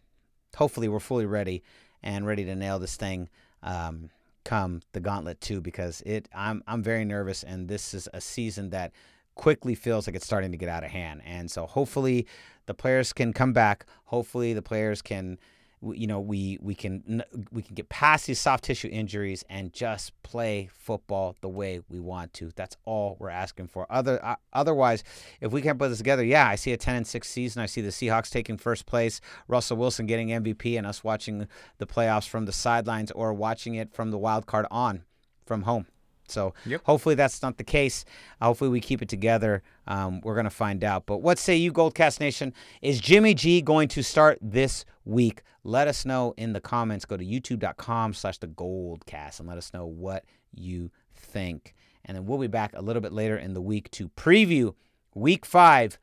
hopefully 0.57 0.88
we're 0.88 1.01
fully 1.01 1.27
ready 1.27 1.62
and 2.03 2.27
ready 2.27 2.44
to 2.44 2.55
nail 2.55 2.79
this 2.79 2.96
thing. 2.96 3.29
Um, 3.62 4.11
come 4.48 4.81
the 4.92 5.01
gauntlet 5.01 5.38
too 5.42 5.61
because 5.61 6.01
it 6.07 6.27
I'm 6.35 6.62
I'm 6.66 6.83
very 6.83 7.05
nervous 7.05 7.42
and 7.42 7.68
this 7.68 7.92
is 7.92 8.09
a 8.14 8.20
season 8.20 8.70
that 8.70 8.92
quickly 9.35 9.74
feels 9.74 10.07
like 10.07 10.16
it's 10.16 10.24
starting 10.24 10.53
to 10.53 10.57
get 10.57 10.70
out 10.70 10.85
of 10.85 10.90
hand 10.90 11.20
and 11.22 11.51
so 11.51 11.66
hopefully 11.66 12.27
the 12.64 12.72
players 12.72 13.12
can 13.12 13.35
come 13.35 13.53
back 13.53 13.85
hopefully 14.05 14.55
the 14.55 14.62
players 14.62 15.03
can 15.03 15.38
you 15.83 16.07
know 16.07 16.21
we 16.21 16.59
we 16.61 16.75
can 16.75 17.23
we 17.53 17.62
can 17.62 17.75
get 17.75 17.88
past 17.88 18.27
these 18.27 18.41
soft 18.41 18.64
tissue 18.64 18.88
injuries 18.91 19.45
and 19.49 19.73
just 19.73 20.21
play 20.23 20.69
football 20.73 21.37
the 21.41 21.49
way 21.49 21.81
we 21.88 22.01
want 22.01 22.33
to. 22.35 22.51
That's 22.57 22.77
all 22.85 23.17
we're 23.19 23.31
asking 23.31 23.69
for. 23.69 23.87
Other 23.91 24.25
uh, 24.25 24.37
otherwise 24.53 25.05
if 25.41 25.53
we 25.53 25.62
can't 25.62 25.79
put 25.79 25.88
this 25.88 25.99
together 25.99 26.25
yeah 26.25 26.49
I 26.49 26.57
see 26.57 26.73
a 26.73 26.77
10 26.77 26.97
and 26.97 27.07
6 27.07 27.29
season. 27.29 27.62
I 27.62 27.67
see 27.67 27.81
the 27.81 27.91
Seahawks 27.91 28.31
taking 28.31 28.57
first 28.57 28.87
place 28.87 29.21
Russell 29.47 29.77
Wilson 29.77 30.07
getting 30.07 30.29
MVP 30.29 30.77
and 30.77 30.87
us 30.87 31.05
watching 31.05 31.47
the 31.79 31.87
playoffs 31.87 32.29
from 32.29 32.45
the 32.45 32.53
sidelines 32.53 33.11
or 33.12 33.33
watching 33.33 33.75
it 33.75 33.93
from 33.93 34.11
the 34.11 34.19
wild 34.19 34.47
card 34.47 34.67
on 34.71 35.03
from 35.47 35.62
home 35.62 35.87
so 36.31 36.55
Yep. 36.67 36.83
hopefully 36.85 37.14
that's 37.14 37.43
not 37.43 37.57
the 37.59 37.64
case. 37.64 38.05
Hopefully 38.41 38.71
we 38.71 38.81
keep 38.81 39.03
it 39.03 39.09
together. 39.09 39.62
Um, 39.87 40.21
we're 40.23 40.35
going 40.35 40.45
to 40.45 40.51
find 40.51 40.85
out. 40.85 41.07
But 41.07 41.19
what 41.19 41.38
say 41.38 41.57
you, 41.57 41.73
Goldcast 41.73 42.21
Nation? 42.21 42.53
Is 42.83 43.01
Jimmy 43.01 43.35
G 43.35 43.61
going 43.62 43.88
to 43.88 44.03
start 44.03 44.38
this 44.43 44.85
week? 45.05 45.43
Let 45.64 45.88
us 45.88 46.05
know 46.05 46.35
in 46.37 46.53
the 46.53 46.61
comments. 46.61 47.05
Go 47.05 47.17
to 47.17 47.25
youtube.com 47.25 48.14
slash 48.14 48.38
the 48.38 48.47
Goldcast 48.49 49.41
and 49.41 49.49
let 49.49 49.59
us 49.59 49.73
know 49.75 49.87
what 49.87 50.25
you 50.55 50.91
think. 51.14 51.75
And 52.05 52.17
then 52.17 52.25
we'll 52.27 52.38
be 52.38 52.47
back 52.47 52.73
a 52.75 52.81
little 52.81 53.03
bit 53.03 53.12
later 53.12 53.37
in 53.37 53.53
the 53.55 53.61
week 53.61 53.91
to 53.93 54.09
preview 54.11 54.75
week 55.14 55.45
five, 55.45 55.99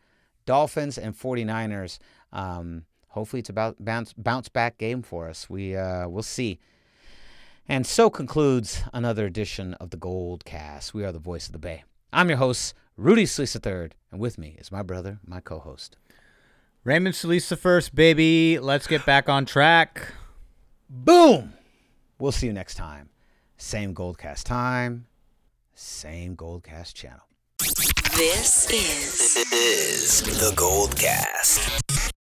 Dolphins 0.46 0.98
and 0.98 1.18
49ers. 1.18 1.98
Um, 2.32 2.84
hopefully 3.08 3.40
it's 3.40 3.50
about 3.50 3.84
bounce, 3.84 4.14
bounce 4.14 4.50
back 4.50 4.78
game 4.78 5.02
for 5.02 5.28
us. 5.28 5.50
We, 5.50 5.76
uh, 5.76 6.08
we'll 6.08 6.22
see. 6.22 6.60
And 7.68 7.88
so 7.88 8.12
concludes 8.12 8.84
another 8.94 9.26
edition 9.26 9.74
of 9.76 9.90
the 9.90 9.98
Gold 9.98 10.46
Cast. 10.46 10.94
We 10.94 11.04
are 11.04 11.12
the 11.12 11.18
voice 11.18 11.48
of 11.48 11.52
the 11.52 11.58
Bay. 11.58 11.84
I'm 12.14 12.30
your 12.30 12.38
host, 12.38 12.76
Rudy 12.96 13.26
Solis 13.26 13.56
III, 13.56 13.90
and 14.12 14.22
with 14.22 14.38
me 14.38 14.56
is 14.60 14.72
my 14.72 14.84
brother, 14.84 15.20
my 15.26 15.40
co-host. 15.40 15.98
Raymond 16.84 17.16
Solis 17.16 17.50
the 17.50 17.58
first, 17.58 17.96
baby. 17.96 18.60
Let's 18.60 18.86
get 18.86 19.04
back 19.04 19.30
on 19.30 19.46
track. 19.46 20.14
Boom! 20.88 21.54
We'll 22.20 22.32
see 22.32 22.46
you 22.46 22.54
next 22.54 22.76
time. 22.76 23.10
Same 23.58 23.96
Goldcast 23.96 24.44
time, 24.44 25.08
same 25.74 26.36
Goldcast 26.36 26.94
channel. 26.94 27.26
This 27.58 28.70
is 28.72 29.46
this 29.50 30.22
is 30.22 30.40
the 30.40 30.54
Gold 30.56 30.96
Cast. 30.98 32.15